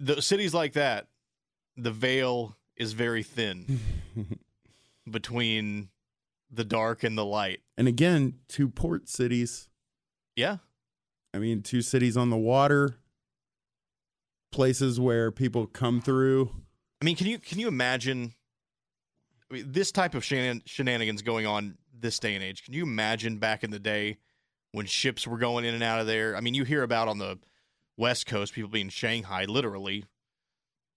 [0.00, 1.06] the cities like that,
[1.76, 3.78] the veil is very thin.
[5.10, 5.88] between
[6.52, 7.60] the dark and the light.
[7.78, 9.68] and again, two port cities.
[10.36, 10.58] Yeah.
[11.34, 12.96] I mean, two cities on the water,
[14.50, 16.50] places where people come through.
[17.00, 18.34] I mean, can you can you imagine
[19.50, 22.64] I mean, this type of shenan- shenanigans going on this day and age?
[22.64, 24.18] Can you imagine back in the day
[24.72, 26.36] when ships were going in and out of there?
[26.36, 27.38] I mean, you hear about on the
[27.96, 30.04] West Coast people being Shanghai literally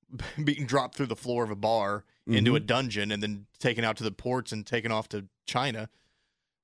[0.43, 3.97] being dropped through the floor of a bar into a dungeon and then taken out
[3.97, 5.89] to the ports and taken off to China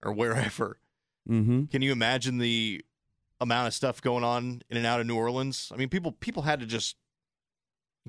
[0.04, 0.80] or wherever.
[1.30, 1.66] Mm-hmm.
[1.66, 2.84] Can you imagine the
[3.40, 5.72] amount of stuff going on in and out of New Orleans?
[5.74, 6.96] I mean, people people had to just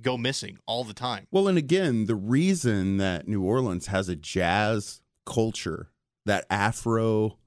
[0.00, 1.26] go missing all the time.
[1.30, 5.90] Well, and again, the reason that New Orleans has a jazz culture,
[6.24, 7.38] that Afro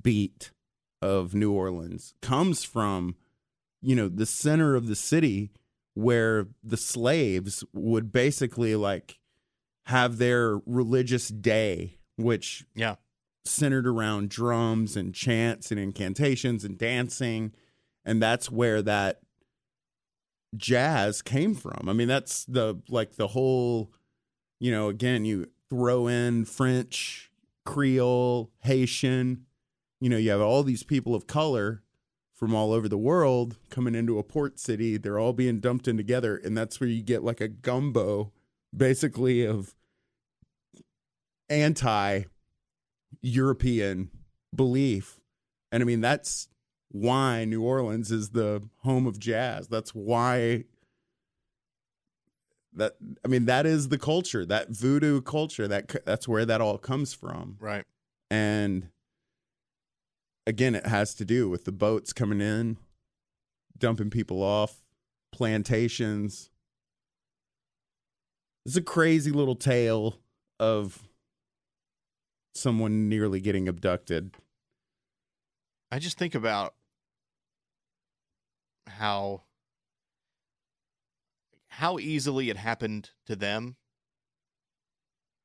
[0.00, 0.52] beat
[1.02, 3.16] of New Orleans, comes from,
[3.82, 5.50] you know, the center of the city
[6.00, 9.18] where the slaves would basically like
[9.86, 12.96] have their religious day, which Yeah.
[13.44, 17.52] centered around drums and chants and incantations and dancing.
[18.04, 19.20] And that's where that
[20.56, 21.88] jazz came from.
[21.88, 23.92] I mean, that's the like the whole,
[24.58, 27.30] you know, again, you throw in French
[27.64, 29.46] Creole, Haitian.
[30.00, 31.82] You know, you have all these people of color
[32.40, 34.96] from all over the world coming into a port city.
[34.96, 36.38] They're all being dumped in together.
[36.38, 38.32] And that's where you get like a gumbo,
[38.74, 39.74] basically, of
[41.50, 42.22] anti
[43.20, 44.10] European
[44.56, 45.20] belief.
[45.70, 46.48] And I mean, that's
[46.88, 49.68] why New Orleans is the home of jazz.
[49.68, 50.64] That's why
[52.72, 55.68] that I mean that is the culture, that voodoo culture.
[55.68, 57.58] That that's where that all comes from.
[57.60, 57.84] Right.
[58.30, 58.88] And
[60.46, 62.78] again, it has to do with the boats coming in,
[63.76, 64.82] dumping people off,
[65.32, 66.50] plantations.
[68.66, 70.18] It's a crazy little tale
[70.58, 71.08] of
[72.54, 74.34] someone nearly getting abducted.
[75.90, 76.74] I just think about
[78.86, 79.42] how
[81.68, 83.76] how easily it happened to them.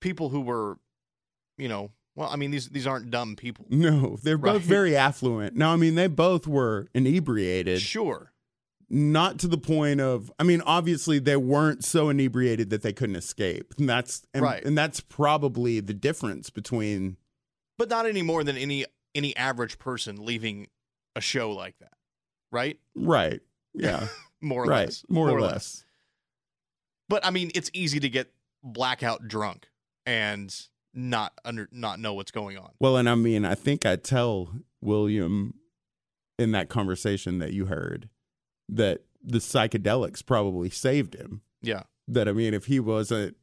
[0.01, 0.77] People who were,
[1.57, 3.65] you know, well, I mean these these aren't dumb people.
[3.69, 5.55] No, they're both very affluent.
[5.55, 7.81] No, I mean they both were inebriated.
[7.81, 8.31] Sure.
[8.89, 13.15] not to the point of i mean obviously they weren't so inebriated that they couldn't
[13.15, 14.63] escape and that's and, Right.
[14.63, 17.17] and that's probably the difference between
[17.79, 20.67] But not any more than any any average person leaving
[21.15, 21.93] a show like that.
[22.51, 22.77] Right?
[22.95, 23.41] right
[23.73, 24.07] yeah
[24.41, 25.03] More or right less.
[25.09, 25.83] more, or less,
[27.09, 28.31] But I mean, it's easy to get
[28.63, 29.67] blackout drunk
[30.05, 30.55] and
[30.95, 32.71] not under not know what's going on.
[32.79, 34.49] well and i mean i think i tell
[34.81, 35.53] william
[36.39, 38.09] in that conversation that you heard
[38.69, 41.83] that the psychedelics probably saved him Yeah.
[42.07, 43.35] that i mean if he wasn't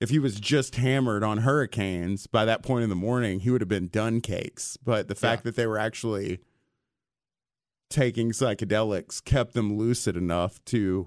[0.00, 3.62] if he was just hammered on hurricanes by that point in the morning, he would
[3.62, 4.76] have been done cakes.
[4.76, 6.40] But the fact that they were actually
[7.88, 11.06] taking psychedelics kept them lucid enough to,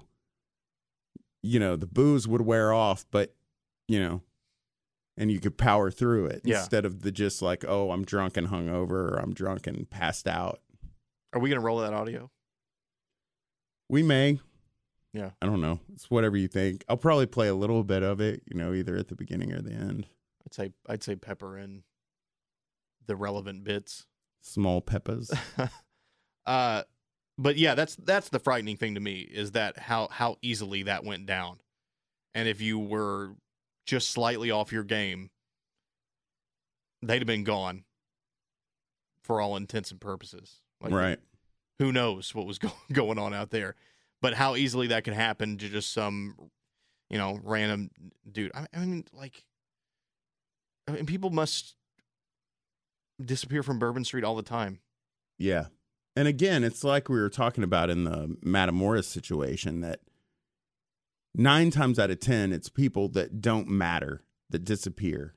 [1.40, 3.32] you know, the booze would wear off, but,
[3.86, 4.22] you know,
[5.20, 6.58] and you could power through it Yeah.
[6.60, 10.26] instead of the just like, oh, I'm drunk and hungover or I'm drunk and passed
[10.26, 10.60] out.
[11.32, 12.30] Are we gonna roll that audio?
[13.88, 14.40] We may.
[15.12, 15.30] Yeah.
[15.42, 15.80] I don't know.
[15.92, 16.84] It's whatever you think.
[16.88, 19.60] I'll probably play a little bit of it, you know, either at the beginning or
[19.60, 20.06] the end.
[20.46, 21.82] I'd say I'd say pepper in
[23.06, 24.06] the relevant bits.
[24.40, 25.30] Small peppers.
[26.46, 26.82] uh
[27.36, 31.04] but yeah, that's that's the frightening thing to me is that how how easily that
[31.04, 31.58] went down.
[32.34, 33.34] And if you were
[33.90, 35.30] just slightly off your game,
[37.02, 37.82] they'd have been gone
[39.24, 40.62] for all intents and purposes.
[40.80, 41.18] Like, right.
[41.80, 43.74] Who knows what was go- going on out there?
[44.22, 46.36] But how easily that could happen to just some,
[47.08, 47.90] you know, random
[48.30, 48.52] dude.
[48.54, 49.44] I, I mean, like,
[50.86, 51.74] I mean, people must
[53.22, 54.78] disappear from Bourbon Street all the time.
[55.36, 55.66] Yeah.
[56.14, 60.00] And again, it's like we were talking about in the Matamoros situation that
[61.34, 65.34] nine times out of 10, it's people that don't matter that disappear.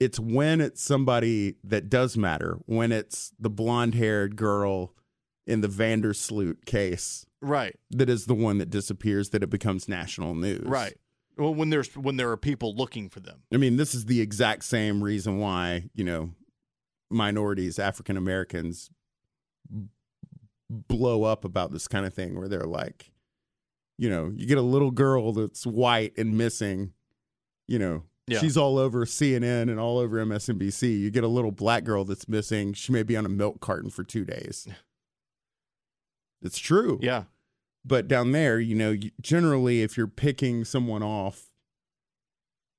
[0.00, 4.94] It's when it's somebody that does matter, when it's the blonde haired girl
[5.46, 7.76] in the van der Sloot case Right.
[7.90, 10.62] that is the one that disappears, that it becomes national news.
[10.64, 10.96] Right.
[11.36, 13.42] Well, when there's when there are people looking for them.
[13.52, 16.30] I mean, this is the exact same reason why, you know,
[17.10, 18.90] minorities, African Americans
[20.70, 23.11] blow up about this kind of thing where they're like,
[24.02, 26.92] you know, you get a little girl that's white and missing,
[27.68, 28.40] you know, Yeah.
[28.40, 30.98] she's all over CNN and all over MSNBC.
[30.98, 33.90] You get a little black girl that's missing, she may be on a milk carton
[33.90, 34.66] for two days.
[36.42, 36.98] It's true.
[37.00, 37.24] Yeah.
[37.84, 41.52] But down there, you know, generally, if you're picking someone off,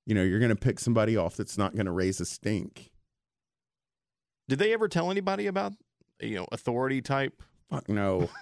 [0.05, 2.91] you know, you're going to pick somebody off that's not going to raise a stink.
[4.49, 5.71] Did they ever tell anybody about
[6.21, 7.41] you know authority type?
[7.69, 8.29] Fuck no.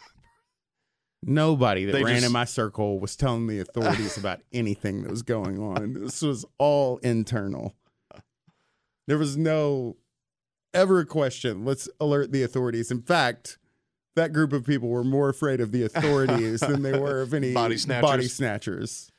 [1.24, 5.12] Nobody that They ran just- in my circle was telling the authorities about anything that
[5.12, 5.94] was going on.
[5.94, 7.76] This was all internal.
[9.08, 9.98] There was no
[10.74, 11.64] ever a question.
[11.66, 12.92] Let's alert the authorities.
[12.92, 13.58] In fact,
[14.16, 17.54] that group of people were more afraid of the authorities than they were of any
[17.54, 18.10] Body snatchers.
[18.10, 19.12] Body snatchers.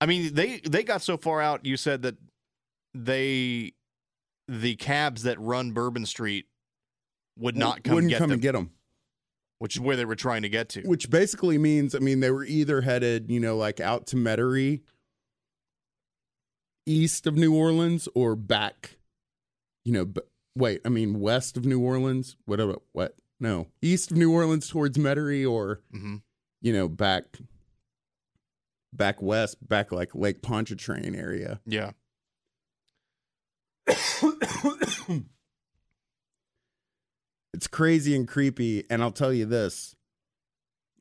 [0.00, 1.64] I mean, they they got so far out.
[1.64, 2.16] You said that
[2.92, 3.72] they
[4.48, 6.46] the cabs that run Bourbon Street
[7.38, 8.70] would not come Wouldn't get come them, and get them.
[9.58, 10.82] Which is where they were trying to get to.
[10.82, 14.82] which basically means I mean they were either headed you know like out to Metairie,
[16.86, 18.98] east of New Orleans, or back,
[19.84, 20.04] you know.
[20.04, 20.20] B-
[20.54, 22.36] wait, I mean west of New Orleans.
[22.44, 22.76] Whatever.
[22.92, 23.16] What?
[23.40, 26.16] No, east of New Orleans towards Metairie, or hmm
[26.62, 27.24] you know back,
[28.92, 31.60] back west, back like Lake Pontchartrain area.
[31.66, 31.92] Yeah.
[37.56, 38.84] it's crazy and creepy.
[38.90, 39.96] And I'll tell you this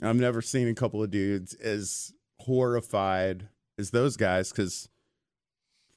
[0.02, 4.88] I've never seen a couple of dudes as horrified as those guys because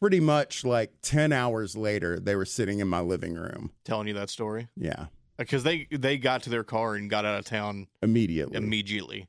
[0.01, 3.71] pretty much like 10 hours later, they were sitting in my living room.
[3.85, 5.07] Telling you that story Yeah, uh,
[5.39, 8.57] because they they got to their car and got out of town immediately.
[8.57, 9.29] immediately,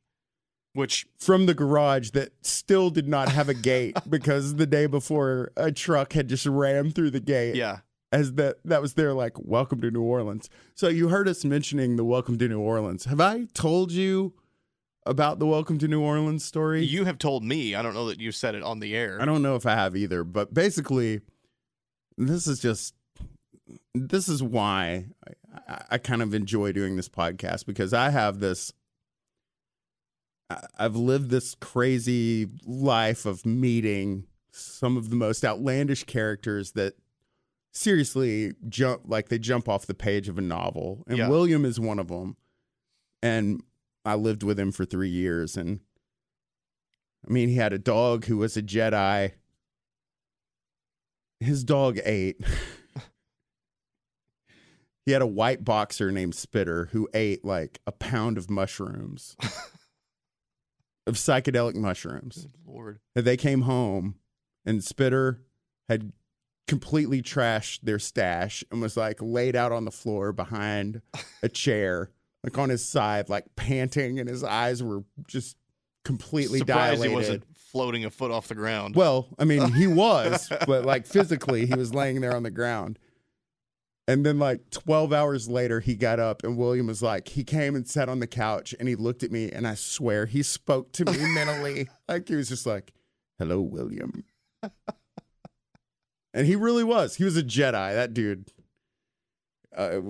[0.74, 5.52] which From the garage that still did not have a gate because the day before
[5.56, 7.56] a truck had just rammed through the gate.
[7.56, 7.80] yeah
[8.12, 10.50] As that that was their like welcome to New Orleans.
[10.74, 13.06] So you heard us mentioning the welcome to New Orleans.
[13.06, 14.34] Have I told you
[15.06, 16.84] about the welcome to New Orleans story?
[16.84, 17.76] you have told me.
[17.76, 19.22] I don't know that you said it on the air.
[19.22, 21.22] I don't know if I have either, but basically,
[22.18, 22.96] this is just
[23.94, 28.40] this is why I, I, I kind of enjoy doing this podcast because I have
[28.40, 28.74] this.
[30.80, 36.96] I've lived this crazy life of meeting some of the most outlandish characters that
[37.80, 41.30] seriously jump like they jump off the page of a novel, and Yeah.
[41.30, 42.36] William is one of them.
[43.24, 43.64] And
[44.06, 45.80] I lived with him for three years, and
[47.28, 49.34] I mean, he had a dog who was a Jedi.
[51.40, 52.42] His dog ate.
[55.06, 59.36] he had a white boxer named Spitter who ate like a pound of mushrooms,
[61.08, 62.46] of psychedelic mushrooms.
[62.46, 64.16] Good Lord, And they came home,
[64.66, 65.42] and Spitter
[65.90, 66.14] had
[66.70, 71.02] completely trashed their stash and was like laid out on the floor behind
[71.42, 72.12] a chair,
[72.44, 75.58] like on his side, like panting, and his eyes were just
[76.06, 77.10] completely surprised dilated.
[77.10, 78.96] he wasn't floating a foot off the ground.
[78.96, 83.00] Well, I mean, he was, but like physically, he was laying there on the ground.
[84.08, 87.76] And then, like 12 hours later, he got up, and William was like, he came
[87.76, 90.92] and sat on the couch and he looked at me, and I swear he spoke
[90.94, 91.90] to me mentally.
[92.08, 92.94] Like, he was just like,
[93.40, 94.24] hello, William.
[96.34, 97.16] And he really was.
[97.16, 98.50] He was a Jedi, that dude.
[99.76, 100.02] Uh,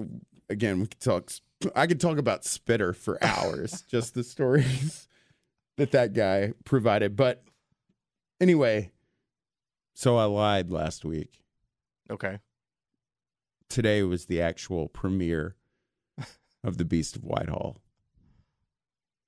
[0.50, 1.32] again, we could talk,
[1.76, 5.08] I could talk about Spitter for hours, just the stories
[5.78, 7.16] that that guy provided.
[7.16, 7.44] But
[8.42, 8.92] Anyway,
[9.94, 11.42] so I lied last week.
[12.10, 12.40] okay,
[13.70, 15.56] Today was the actual premiere
[16.64, 17.82] of The Beast of Whitehall.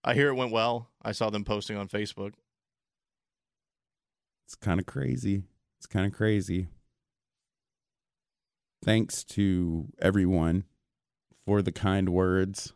[0.03, 0.89] I hear it went well.
[1.01, 2.33] I saw them posting on Facebook.
[4.47, 5.43] It's kind of crazy.
[5.77, 6.67] It's kind of crazy.
[8.83, 10.65] Thanks to everyone
[11.45, 12.73] for the kind words.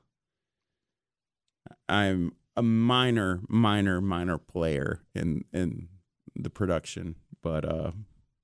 [1.89, 5.87] I'm a minor, minor, minor player in in
[6.35, 7.91] the production, but uh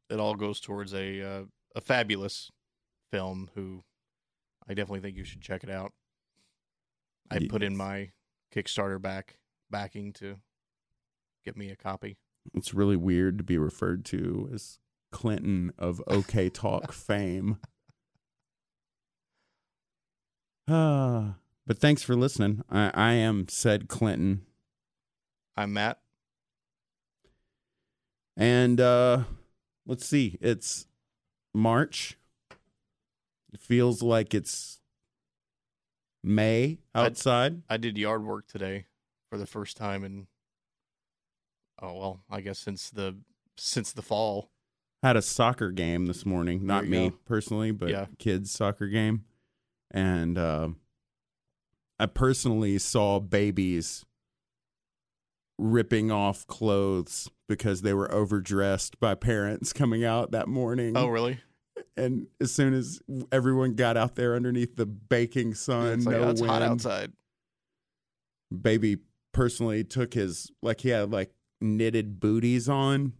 [0.09, 1.43] It all goes towards a uh,
[1.75, 2.49] a fabulous
[3.11, 3.49] film.
[3.55, 3.83] Who
[4.67, 5.93] I definitely think you should check it out.
[7.29, 8.11] I put in my
[8.53, 9.37] Kickstarter back
[9.69, 10.37] backing to
[11.45, 12.17] get me a copy.
[12.53, 14.79] It's really weird to be referred to as
[15.11, 17.57] Clinton of OK Talk fame.
[20.67, 21.35] Ah,
[21.67, 22.63] but thanks for listening.
[22.69, 24.45] I, I am said Clinton,
[25.55, 25.99] I'm Matt.
[28.37, 29.23] and uh,
[29.85, 30.37] let's see.
[30.41, 30.87] It's
[31.53, 32.17] March.
[33.53, 34.79] It feels like it's
[36.23, 37.63] May outside.
[37.69, 38.85] I did yard work today
[39.29, 40.27] for the first time in
[41.81, 43.17] oh well, I guess since the
[43.57, 44.50] since the fall.
[45.03, 46.65] Had a soccer game this morning.
[46.65, 47.15] Not me go.
[47.25, 48.05] personally, but Yeah.
[48.19, 49.25] kids soccer game,
[49.89, 50.69] and uh,
[51.99, 54.05] I personally saw babies
[55.57, 60.95] ripping off clothes because they were overdressed by parents coming out that morning.
[60.97, 61.39] Oh really?
[61.97, 66.23] and as soon as everyone got out there underneath the baking sun, it's like, no
[66.25, 67.11] oh, it's wind, hot outside.
[68.61, 68.97] baby
[69.33, 73.13] personally took his like he had like knitted booties on.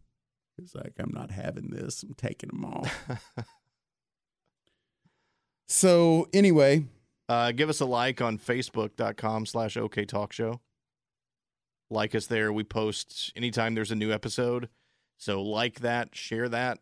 [0.62, 2.04] He's like, I'm not having this.
[2.04, 2.88] I'm taking them all.
[5.68, 6.86] so anyway,
[7.28, 10.60] Uh, give us a like on facebook.com slash OK Talk Show.
[11.90, 12.52] Like us there.
[12.52, 14.68] We post anytime there's a new episode.
[15.18, 16.80] So like that, share that,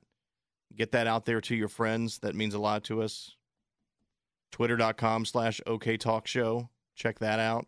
[0.75, 2.19] get that out there to your friends.
[2.19, 3.35] That means a lot to us.
[4.51, 6.69] Twitter.com slash OK Talk Show.
[6.95, 7.67] Check that out.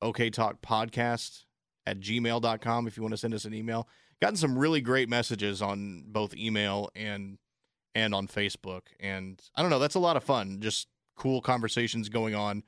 [0.00, 1.44] OK Talk Podcast
[1.86, 3.88] at gmail.com if you want to send us an email.
[4.20, 7.38] Gotten some really great messages on both email and
[7.94, 8.82] and on Facebook.
[9.00, 10.60] And I don't know, that's a lot of fun.
[10.60, 12.62] Just cool conversations going on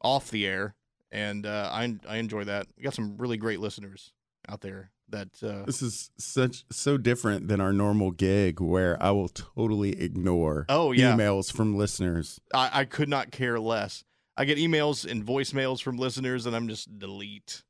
[0.00, 0.74] off the air,
[1.10, 2.66] and uh, I I enjoy that.
[2.76, 4.12] We got some really great listeners
[4.48, 9.10] out there that uh, this is such so different than our normal gig where I
[9.10, 11.12] will totally ignore Oh, yeah.
[11.14, 12.40] emails from listeners.
[12.54, 14.04] I, I could not care less.
[14.38, 17.62] I get emails and voicemails from listeners, and I'm just delete.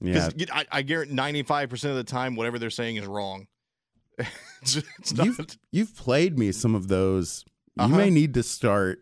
[0.00, 3.46] Yeah, Because I, I guarantee 95 percent of the time, whatever they're saying is wrong.
[4.62, 5.26] it's, it's not.
[5.26, 7.44] you've you've played me some of those.
[7.76, 7.96] You Uh-huh.
[7.96, 9.00] may need to start.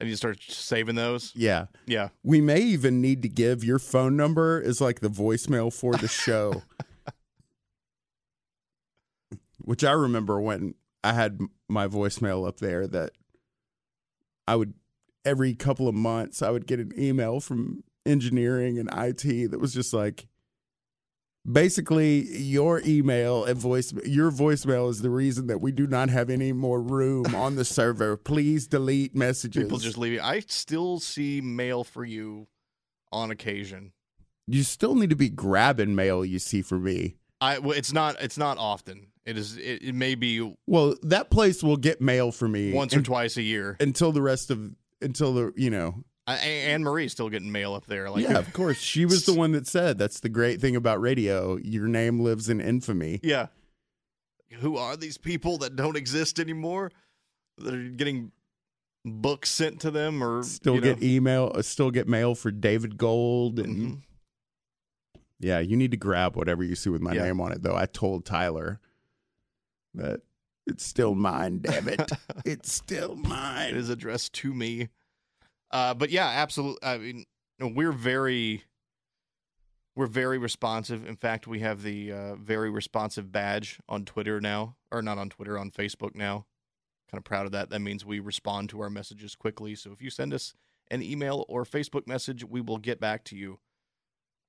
[0.00, 1.32] And you start saving those.
[1.36, 2.08] Yeah, Yeah.
[2.24, 6.08] we may even need to give your phone number as like the voicemail for the
[6.08, 6.62] show.
[9.58, 11.38] which I remember when I had
[11.68, 13.12] my voicemail up there that
[14.46, 14.74] I would
[15.24, 19.72] every couple of months I would get an email from engineering and IT that was
[19.74, 20.26] just like
[21.50, 26.30] basically your email and voice your voicemail is the reason that we do not have
[26.30, 28.16] any more room on the server.
[28.32, 29.62] Please delete messages.
[29.62, 30.20] People just leave.
[30.22, 32.46] I still see mail for you
[33.12, 33.92] on occasion.
[34.46, 37.16] you still need to be grabbing mail you see for me.
[37.40, 39.08] I well, it's not it's not often.
[39.26, 42.94] It is it, it may be Well, that place will get mail for me once
[42.94, 43.76] or un- twice a year.
[43.80, 47.86] until the rest of until the you know I, Anne Marie's still getting mail up
[47.86, 48.08] there.
[48.08, 48.78] Like yeah, of course.
[48.78, 51.56] She was the one that said that's the great thing about radio.
[51.56, 53.20] Your name lives in infamy.
[53.22, 53.46] yeah.
[54.60, 56.92] Who are these people that don't exist anymore?
[57.58, 58.30] That are getting
[59.04, 62.50] books sent to them or Still you know, get email, uh, still get mail for
[62.50, 64.02] David Gold, and Mhm.
[65.40, 67.24] yeah, you need to grab whatever you see with my Yeah.
[67.24, 67.62] name on it.
[67.62, 68.80] Though I told Tyler
[69.94, 70.20] that
[70.66, 71.58] it's still mine.
[71.60, 72.10] Damn it,
[72.46, 73.74] it's still mine.
[73.74, 74.88] is addressed to me.
[75.74, 76.78] Uh, but yeah, absolutely.
[76.84, 77.24] I mean,
[77.58, 78.62] we're very,
[79.96, 81.04] we're very responsive.
[81.04, 85.28] In fact, we have the uh, very responsive badge on Twitter now, or not on
[85.28, 86.46] Twitter, on Facebook now.
[87.10, 87.70] Kind of proud of that.
[87.70, 89.74] That means we respond to our messages quickly.
[89.74, 90.54] So if you send us
[90.92, 93.58] an email or Facebook message, we will get back to you.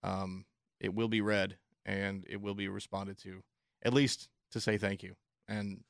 [0.04, 0.46] Um,
[0.80, 1.58] it will be read
[1.88, 3.42] and it will be responded to,
[3.84, 5.16] at least to say thank you.
[5.48, 5.84] And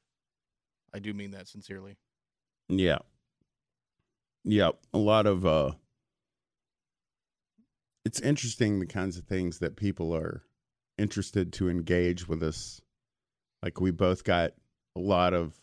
[0.93, 1.97] I do mean that sincerely.
[2.69, 2.99] Yeah.
[4.45, 4.77] Yep.
[4.93, 5.71] A lot of uh
[8.05, 10.43] it's interesting the kinds of things that people are
[10.97, 12.79] interested to engage with us.
[13.63, 14.51] Like we both got
[14.95, 15.55] a lot of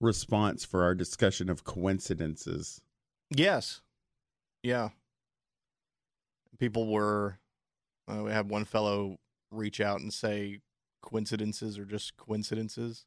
[0.00, 2.82] response for our discussion of coincidences.
[3.30, 3.80] Yes.
[4.62, 4.90] Yeah.
[6.58, 7.38] People were.
[8.06, 9.18] Uh, we had one fellow
[9.50, 10.58] reach out and say
[11.02, 13.06] coincidences are just coincidences.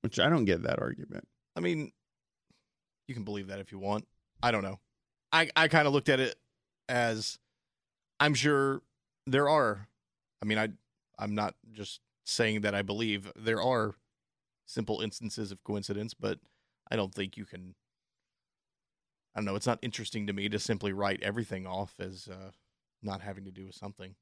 [0.00, 1.28] Which I don't get that argument.
[1.56, 1.92] I mean,
[3.06, 4.06] you can believe that if you want.
[4.42, 4.78] I don't know.
[5.32, 6.36] I, I kind of looked at it
[6.88, 7.38] as
[8.20, 8.82] I'm sure
[9.26, 9.88] there are.
[10.42, 10.68] I mean, I
[11.18, 13.94] I'm not just saying that I believe there are
[14.66, 16.38] simple instances of coincidence, but
[16.90, 17.74] I don't think you can.
[19.34, 19.56] I don't know.
[19.56, 22.50] It's not interesting to me to simply write everything off as uh,
[23.02, 24.14] not having to do with something.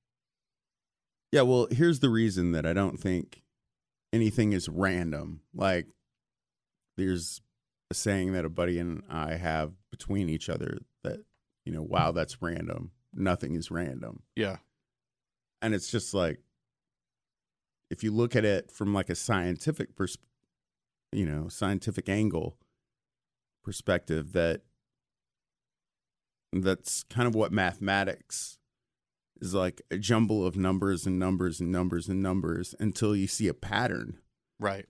[1.31, 3.43] Yeah, well, here's the reason that I don't think
[4.13, 5.41] anything is random.
[5.55, 5.87] Like,
[6.97, 7.41] there's
[7.93, 11.21] a saying that a buddy and I have between each other that,
[11.65, 12.91] you know, wow, that's random.
[13.15, 14.23] Nothing is random.
[14.35, 14.57] Yeah.
[15.61, 16.41] And it's just like,
[17.91, 20.17] if you look at it from like a scientific pers-
[21.13, 22.57] you know, scientific angle
[23.63, 24.63] perspective, that
[26.53, 28.59] that's kind of what mathematics
[29.41, 33.49] is like a jumble of numbers and numbers and numbers and numbers until you see
[33.49, 34.19] a pattern.
[34.59, 34.87] Right.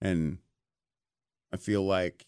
[0.00, 0.38] And
[1.52, 2.26] I feel like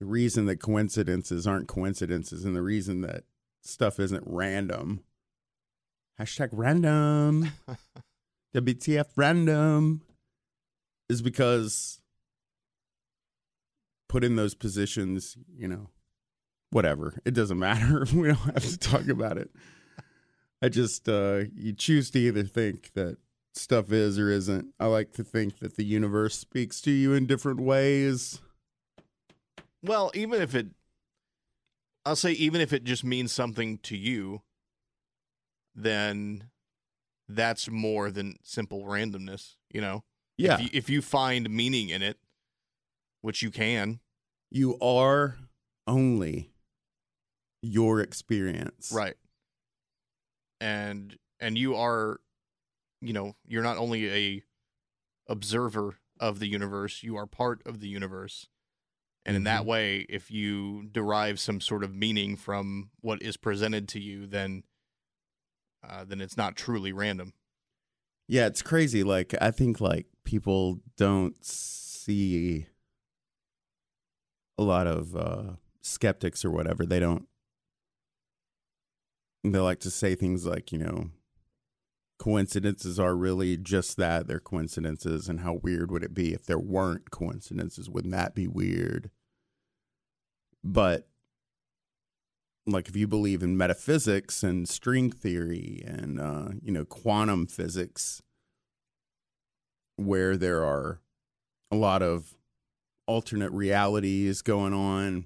[0.00, 3.24] the reason that coincidences aren't coincidences and the reason that
[3.62, 5.00] stuff isn't random,
[6.18, 7.52] hashtag random,
[8.54, 10.00] WTF random,
[11.08, 12.00] is because
[14.08, 15.90] put in those positions, you know,
[16.70, 17.14] whatever.
[17.24, 18.06] It doesn't matter.
[18.14, 19.50] we don't have to talk about it.
[20.62, 23.18] I just uh you choose to either think that
[23.54, 24.66] stuff is or isn't.
[24.78, 28.40] I like to think that the universe speaks to you in different ways.
[29.82, 30.68] Well, even if it,
[32.04, 34.42] I'll say, even if it just means something to you,
[35.74, 36.50] then
[37.28, 40.04] that's more than simple randomness, you know?
[40.36, 40.54] Yeah.
[40.54, 42.18] If you, if you find meaning in it,
[43.20, 44.00] which you can,
[44.50, 45.36] you are
[45.86, 46.50] only
[47.62, 48.90] your experience.
[48.94, 49.14] right?
[50.60, 52.20] And and you are,
[53.00, 54.42] you know, you're not only a
[55.26, 58.48] observer of the universe, you are part of the universe.
[59.26, 59.66] And in that Mhm.
[59.66, 64.64] way, if you derive some sort of meaning from what is presented to you, then
[65.82, 67.32] uh, then it's not truly random.
[68.28, 69.02] Yeah, it's crazy.
[69.02, 72.66] Like I think like people don't see
[74.58, 76.84] a lot of uh skeptics or whatever.
[76.84, 77.26] They don't
[79.42, 81.10] they like to say things like, you know,
[82.20, 84.26] coincidences are really just that.
[84.26, 87.88] They're coincidences and how weird would it be if there weren't coincidences?
[87.88, 89.10] Wouldn't that be weird?
[90.62, 91.08] But
[92.66, 98.20] like if you believe in metaphysics and string theory and uh, you know quantum physics
[99.96, 101.00] where there are
[101.70, 102.34] a lot of
[103.06, 105.24] alternate realities going on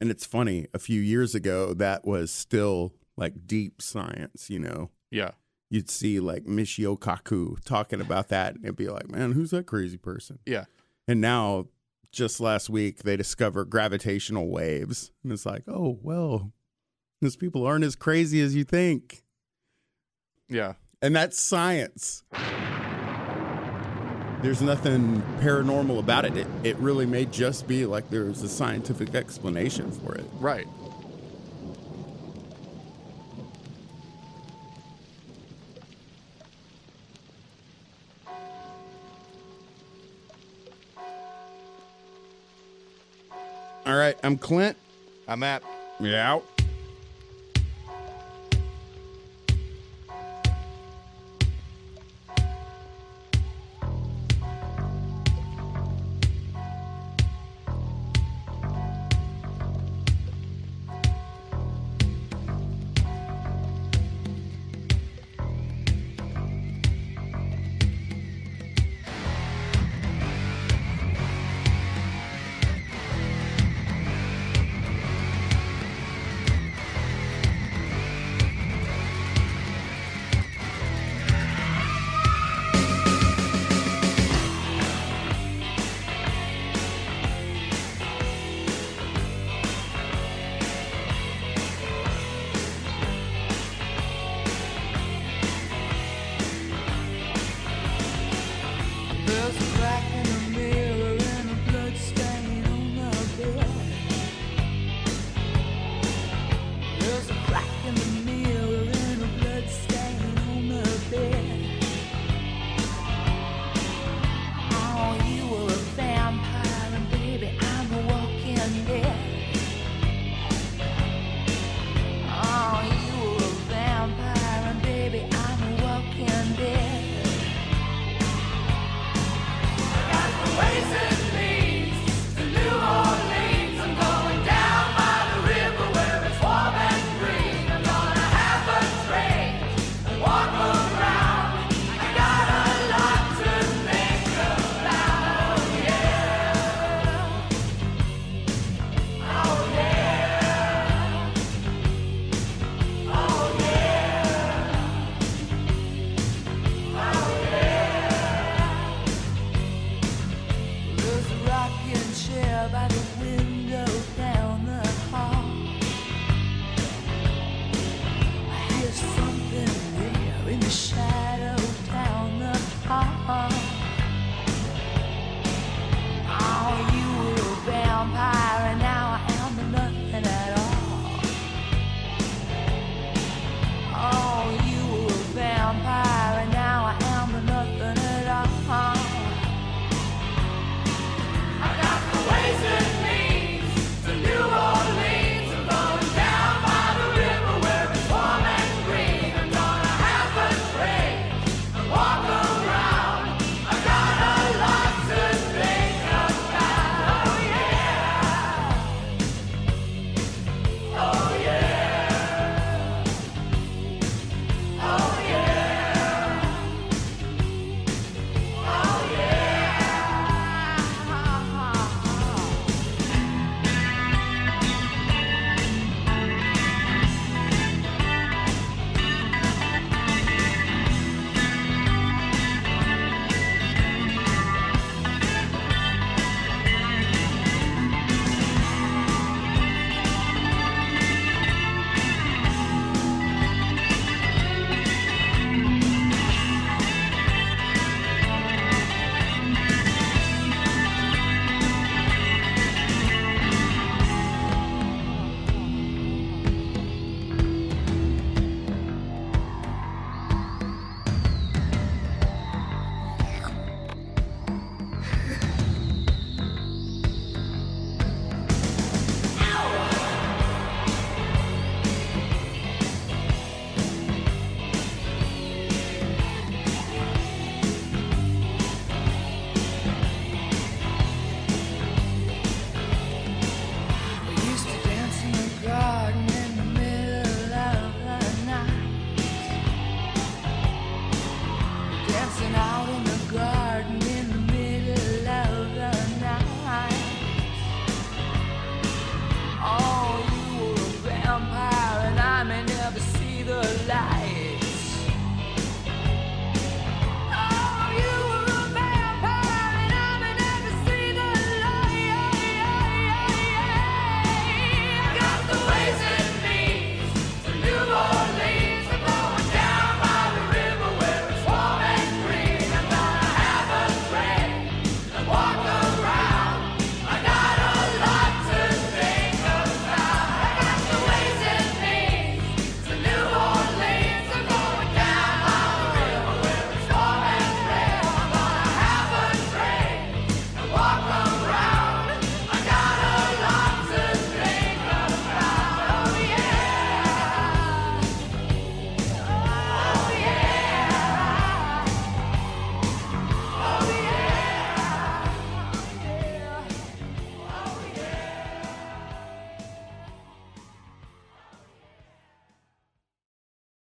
[0.00, 4.90] and it's funny a few years ago that was still like deep science you know
[5.10, 5.30] Yeah.
[5.70, 9.66] you'd see like Michio Kaku talking about that, and it'd be like, man, who's that
[9.66, 10.38] crazy person?
[10.46, 10.64] Yeah.
[11.08, 11.66] And now,
[12.12, 16.52] just last week, they discover gravitational waves, and it's like, oh well,
[17.20, 19.22] those people aren't as crazy as you think,
[20.48, 20.74] Yeah.
[21.02, 22.22] and that's science.
[24.42, 26.36] There's nothing paranormal about it.
[26.36, 30.24] It, it really may just be like there's a scientific explanation for it.
[30.38, 30.68] Right.
[43.96, 44.76] All right, I'm Clint.
[45.26, 45.62] I'm at
[45.98, 46.40] Yeah.